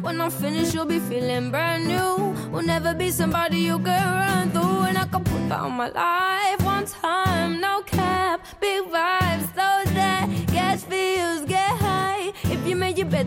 [0.00, 2.34] When I'm finished, you'll be feeling brand new.
[2.50, 6.64] Will never be somebody you can run through, and I can put on my life
[6.64, 7.60] one time.
[7.60, 9.21] No cap, big vibes,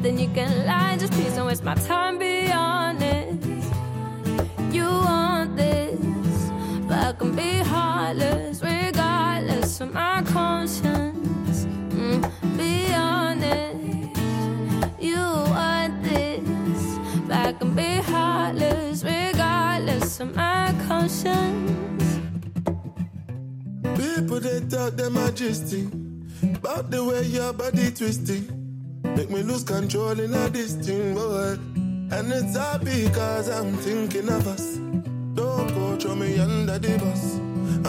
[0.06, 0.96] then you can lie.
[0.98, 2.20] Just please don't waste my time.
[2.20, 3.72] Be honest.
[4.72, 6.52] You want this,
[6.88, 11.66] but I can be heartless regardless of my conscience.
[11.98, 12.22] Mm,
[12.56, 14.22] be honest.
[15.00, 15.24] You
[15.58, 22.20] want this, but I can be heartless regardless of my conscience.
[23.98, 25.90] People they talk them majesty
[26.44, 28.65] about the way your body twisting.
[29.16, 31.58] Make me lose control in a this thing, boy.
[32.12, 34.76] And it's all because I'm thinking of us.
[35.36, 37.36] Don't go throw me under the bus.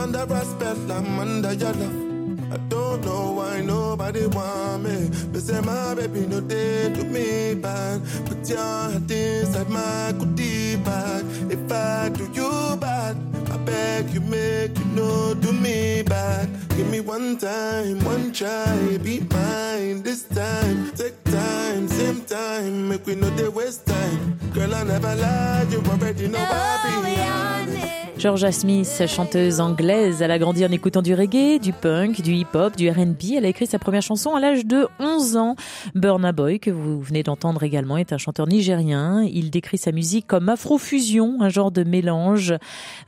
[0.00, 2.52] Under respect, I'm under your love.
[2.52, 5.10] I don't know why nobody want me.
[5.32, 8.02] But say my baby no day to me bad.
[8.26, 11.24] Put your heart inside my goodie bag.
[11.50, 13.16] If I do you bad,
[13.50, 16.48] I beg you make you know do me bad.
[16.76, 20.92] Give me one time, one try, be mine this time.
[20.94, 24.38] Take time, same time, make we know they waste time.
[24.52, 27.96] Girl, I never lie, you already know I be honest.
[28.18, 32.74] Georgia Smith, chanteuse anglaise, elle a grandi en écoutant du reggae, du punk, du hip-hop,
[32.74, 33.34] du R&B.
[33.36, 35.54] Elle a écrit sa première chanson à l'âge de 11 ans.
[35.94, 39.22] Burna Boy, que vous venez d'entendre également, est un chanteur nigérien.
[39.22, 42.54] Il décrit sa musique comme afrofusion, un genre de mélange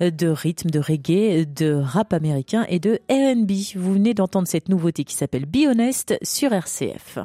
[0.00, 3.52] de rythme, de reggae, de rap américain et de R&B.
[3.76, 7.18] Vous venez d'entendre cette nouveauté qui s'appelle Be Honest sur RCF.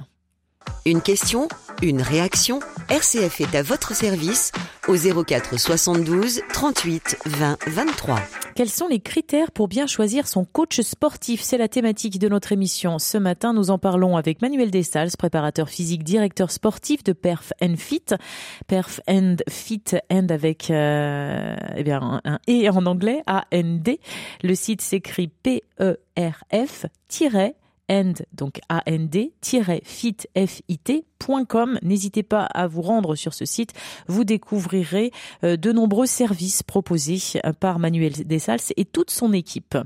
[0.86, 1.48] Une question
[1.82, 2.60] Une réaction
[2.90, 4.52] RCF est à votre service
[4.88, 8.20] au 04 72 38 20 23.
[8.56, 11.42] Quels sont les critères pour bien choisir son coach sportif?
[11.42, 13.00] C'est la thématique de notre émission.
[13.00, 17.78] Ce matin, nous en parlons avec Manuel Dessals, préparateur physique, directeur sportif de Perf and
[17.78, 18.06] Fit.
[18.68, 24.00] Perf and Fit and avec euh, eh un et en anglais A N D.
[24.44, 25.64] Le site s'écrit P
[28.34, 29.00] Donc and-fit.com.
[31.82, 33.74] N'hésitez pas à vous rendre sur ce site.
[34.08, 35.12] Vous découvrirez
[35.44, 39.78] euh, de nombreux services proposés euh, par Manuel Dessals et toute son équipe.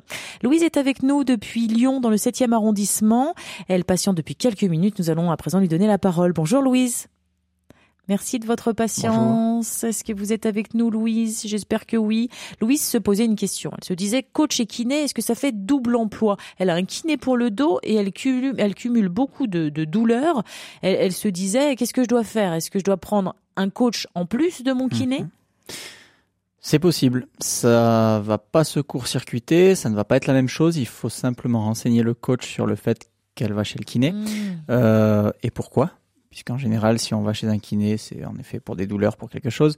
[0.42, 3.34] Louise est avec nous depuis Lyon dans le 7e arrondissement.
[3.68, 5.00] Elle patiente depuis quelques minutes.
[5.00, 6.34] Nous allons à présent lui donner la parole.
[6.34, 7.08] Bonjour Louise.
[8.10, 9.84] Merci de votre patience.
[9.84, 11.44] Est-ce que vous êtes avec nous, Louise?
[11.46, 12.30] J'espère que oui.
[12.62, 13.72] Louise se posait une question.
[13.78, 16.38] Elle se disait, coach et kiné, est-ce que ça fait double emploi?
[16.58, 20.44] Elle a un kiné pour le dos et elle cumule, elle cumule beaucoup de, douleurs.
[20.82, 22.54] Elle, se disait, qu'est-ce que je dois faire?
[22.54, 25.22] Est-ce que je dois prendre un coach en plus de mon kiné?
[25.22, 25.30] Mhm.
[26.60, 27.28] C'est possible.
[27.40, 30.76] Ça va pas se court-circuiter, ça ne va pas être la même chose.
[30.76, 34.26] Il faut simplement renseigner le coach sur le fait qu'elle va chez le kiné mmh.
[34.72, 35.92] euh, et pourquoi?
[36.38, 39.28] Puisqu'en général, si on va chez un kiné, c'est en effet pour des douleurs, pour
[39.28, 39.76] quelque chose,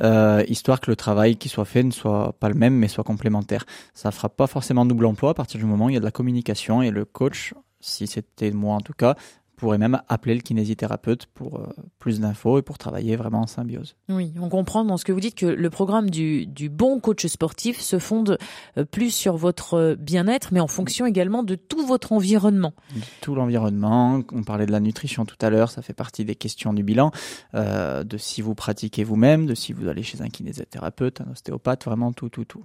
[0.00, 3.04] euh, histoire que le travail qui soit fait ne soit pas le même, mais soit
[3.04, 3.66] complémentaire.
[3.92, 6.06] Ça fera pas forcément double emploi à partir du moment où il y a de
[6.06, 9.16] la communication et le coach, si c'était moi en tout cas,
[9.58, 11.66] pourrait même appeler le kinésithérapeute pour euh,
[11.98, 13.96] plus d'infos et pour travailler vraiment en symbiose.
[14.08, 17.26] Oui, on comprend dans ce que vous dites que le programme du, du bon coach
[17.26, 18.38] sportif se fonde
[18.78, 22.72] euh, plus sur votre bien-être, mais en fonction également de tout votre environnement.
[23.20, 26.72] tout l'environnement, on parlait de la nutrition tout à l'heure, ça fait partie des questions
[26.72, 27.10] du bilan,
[27.54, 31.84] euh, de si vous pratiquez vous-même, de si vous allez chez un kinésithérapeute, un ostéopathe,
[31.84, 32.64] vraiment tout, tout, tout.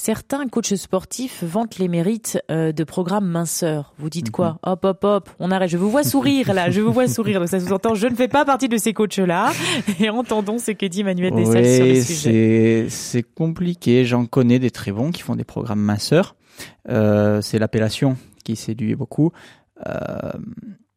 [0.00, 3.94] Certains coachs sportifs vantent les mérites euh, de programmes minceurs.
[3.98, 4.58] Vous dites quoi mhm.
[4.62, 5.68] Hop, hop, hop, on arrête.
[5.68, 7.40] Je vous vois sourire là, je vous vois sourire.
[7.40, 9.50] Donc ça sous-entend, je ne fais pas partie de ces coachs-là.
[9.98, 12.86] Et entendons ce que dit Manuel Dessal sur le sujet.
[12.90, 14.04] C'est compliqué.
[14.04, 16.36] J'en connais des très bons qui font des programmes minceurs.
[16.88, 19.32] Euh, c'est l'appellation qui séduit beaucoup.
[19.84, 20.30] Euh,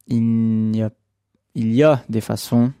[0.06, 0.90] il, y a,
[1.56, 2.72] il y a des façons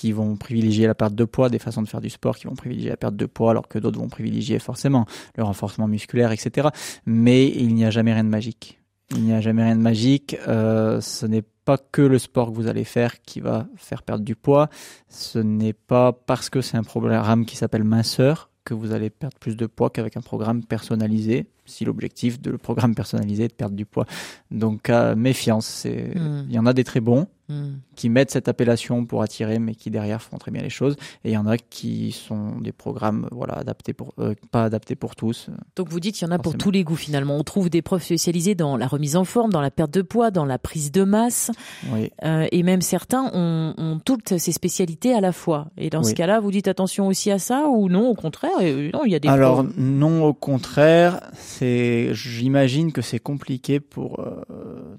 [0.00, 2.54] qui vont privilégier la perte de poids, des façons de faire du sport qui vont
[2.54, 5.04] privilégier la perte de poids, alors que d'autres vont privilégier forcément
[5.36, 6.68] le renforcement musculaire, etc.
[7.04, 8.80] Mais il n'y a jamais rien de magique.
[9.10, 10.38] Il n'y a jamais rien de magique.
[10.48, 14.24] Euh, ce n'est pas que le sport que vous allez faire qui va faire perdre
[14.24, 14.70] du poids.
[15.10, 19.36] Ce n'est pas parce que c'est un programme qui s'appelle minceur que vous allez perdre
[19.38, 23.54] plus de poids qu'avec un programme personnalisé, si l'objectif de le programme personnalisé est de
[23.54, 24.06] perdre du poids.
[24.50, 26.46] Donc euh, méfiance, hmm.
[26.48, 27.80] il y en a des très bons, Hmm.
[27.96, 30.94] qui mettent cette appellation pour attirer, mais qui derrière font très bien les choses.
[31.24, 34.94] Et il y en a qui sont des programmes, voilà, adaptés pour, euh, pas adaptés
[34.94, 35.50] pour tous.
[35.74, 37.36] Donc vous dites qu'il y en a pour tous les goûts finalement.
[37.36, 40.30] On trouve des profs spécialisés dans la remise en forme, dans la perte de poids,
[40.30, 41.50] dans la prise de masse.
[41.92, 42.12] Oui.
[42.24, 45.66] Euh, et même certains ont, ont, toutes ces spécialités à la fois.
[45.76, 49.04] Et dans ce cas-là, vous dites attention aussi à ça ou non, au contraire Non,
[49.04, 49.28] il y a des.
[49.28, 51.20] Alors non, au contraire,
[51.60, 54.24] c'est, j'imagine que c'est compliqué pour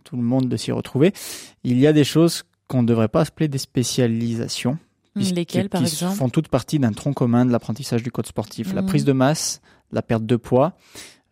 [0.04, 1.14] tout le monde de s'y retrouver.
[1.64, 4.78] Il y a des choses qu'on ne devrait pas appeler des spécialisations.
[5.16, 6.16] Lesquelles, par qui exemple?
[6.16, 8.74] font toutes partie d'un tronc commun de l'apprentissage du code sportif.
[8.74, 8.86] La mmh.
[8.86, 10.78] prise de masse, la perte de poids,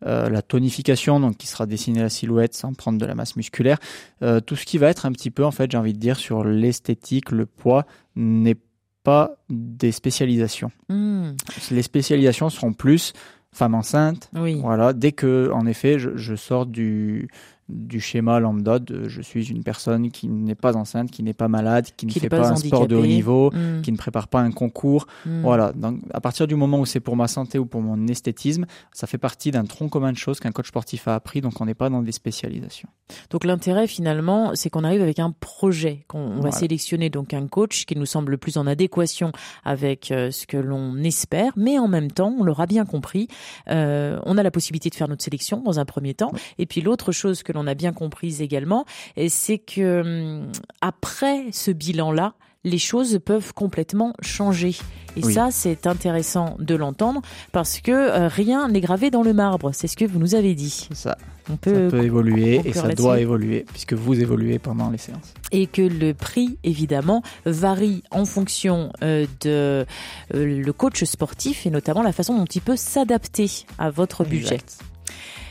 [0.06, 3.78] euh, la tonification, donc qui sera dessiner la silhouette sans prendre de la masse musculaire.
[4.22, 6.18] Euh, tout ce qui va être un petit peu, en fait, j'ai envie de dire,
[6.18, 7.86] sur l'esthétique, le poids,
[8.18, 8.58] n'est
[9.04, 10.72] pas des spécialisations.
[10.90, 11.32] Mmh.
[11.72, 13.14] Les spécialisations seront plus
[13.52, 14.30] femme enceinte.
[14.36, 14.60] Oui.
[14.62, 17.30] Voilà, dès que, en effet, je, je sors du
[17.70, 21.48] du schéma lambda de je suis une personne qui n'est pas enceinte, qui n'est pas
[21.48, 23.82] malade, qui ne fait pas, un sport de haut niveau, hmm.
[23.82, 25.08] qui ne prépare pas un concours.
[25.26, 25.42] Hmm.
[25.42, 25.72] Voilà.
[25.74, 29.08] Donc, à partir du moment où c'est pour ma santé ou pour mon esthétisme, ça
[29.08, 31.42] fait partie d'un tronc commun de choses qu'un coach sportif a appris.
[31.42, 32.90] Donc, on n'est pas dans des spécialisations.
[33.30, 37.86] Donc, l'intérêt finalement, c'est qu'on arrive avec un projet, qu'on va sélectionner donc un coach
[37.86, 39.32] qui nous semble le plus en adéquation
[39.64, 43.28] avec euh, ce que l'on espère, mais en même temps, on l'aura bien compris,
[43.70, 46.32] euh, on a la possibilité de faire notre sélection dans un premier temps.
[46.58, 48.86] Et puis, l'autre chose que l'on on a bien compris également,
[49.28, 50.52] c'est que hum,
[50.82, 52.34] après ce bilan-là,
[52.64, 54.76] les choses peuvent complètement changer.
[55.16, 59.72] Et ça, c'est intéressant de l'entendre parce que euh, rien n'est gravé dans le marbre.
[59.74, 60.88] C'est ce que vous nous avez dit.
[60.94, 61.18] Ça.
[61.52, 65.34] On peut, ça peut évoluer et ça doit évoluer puisque vous évoluez pendant les séances.
[65.52, 69.86] Et que le prix, évidemment, varie en fonction euh, de euh,
[70.34, 73.50] le coach sportif et notamment la façon dont il peut s'adapter
[73.80, 74.60] à votre budget.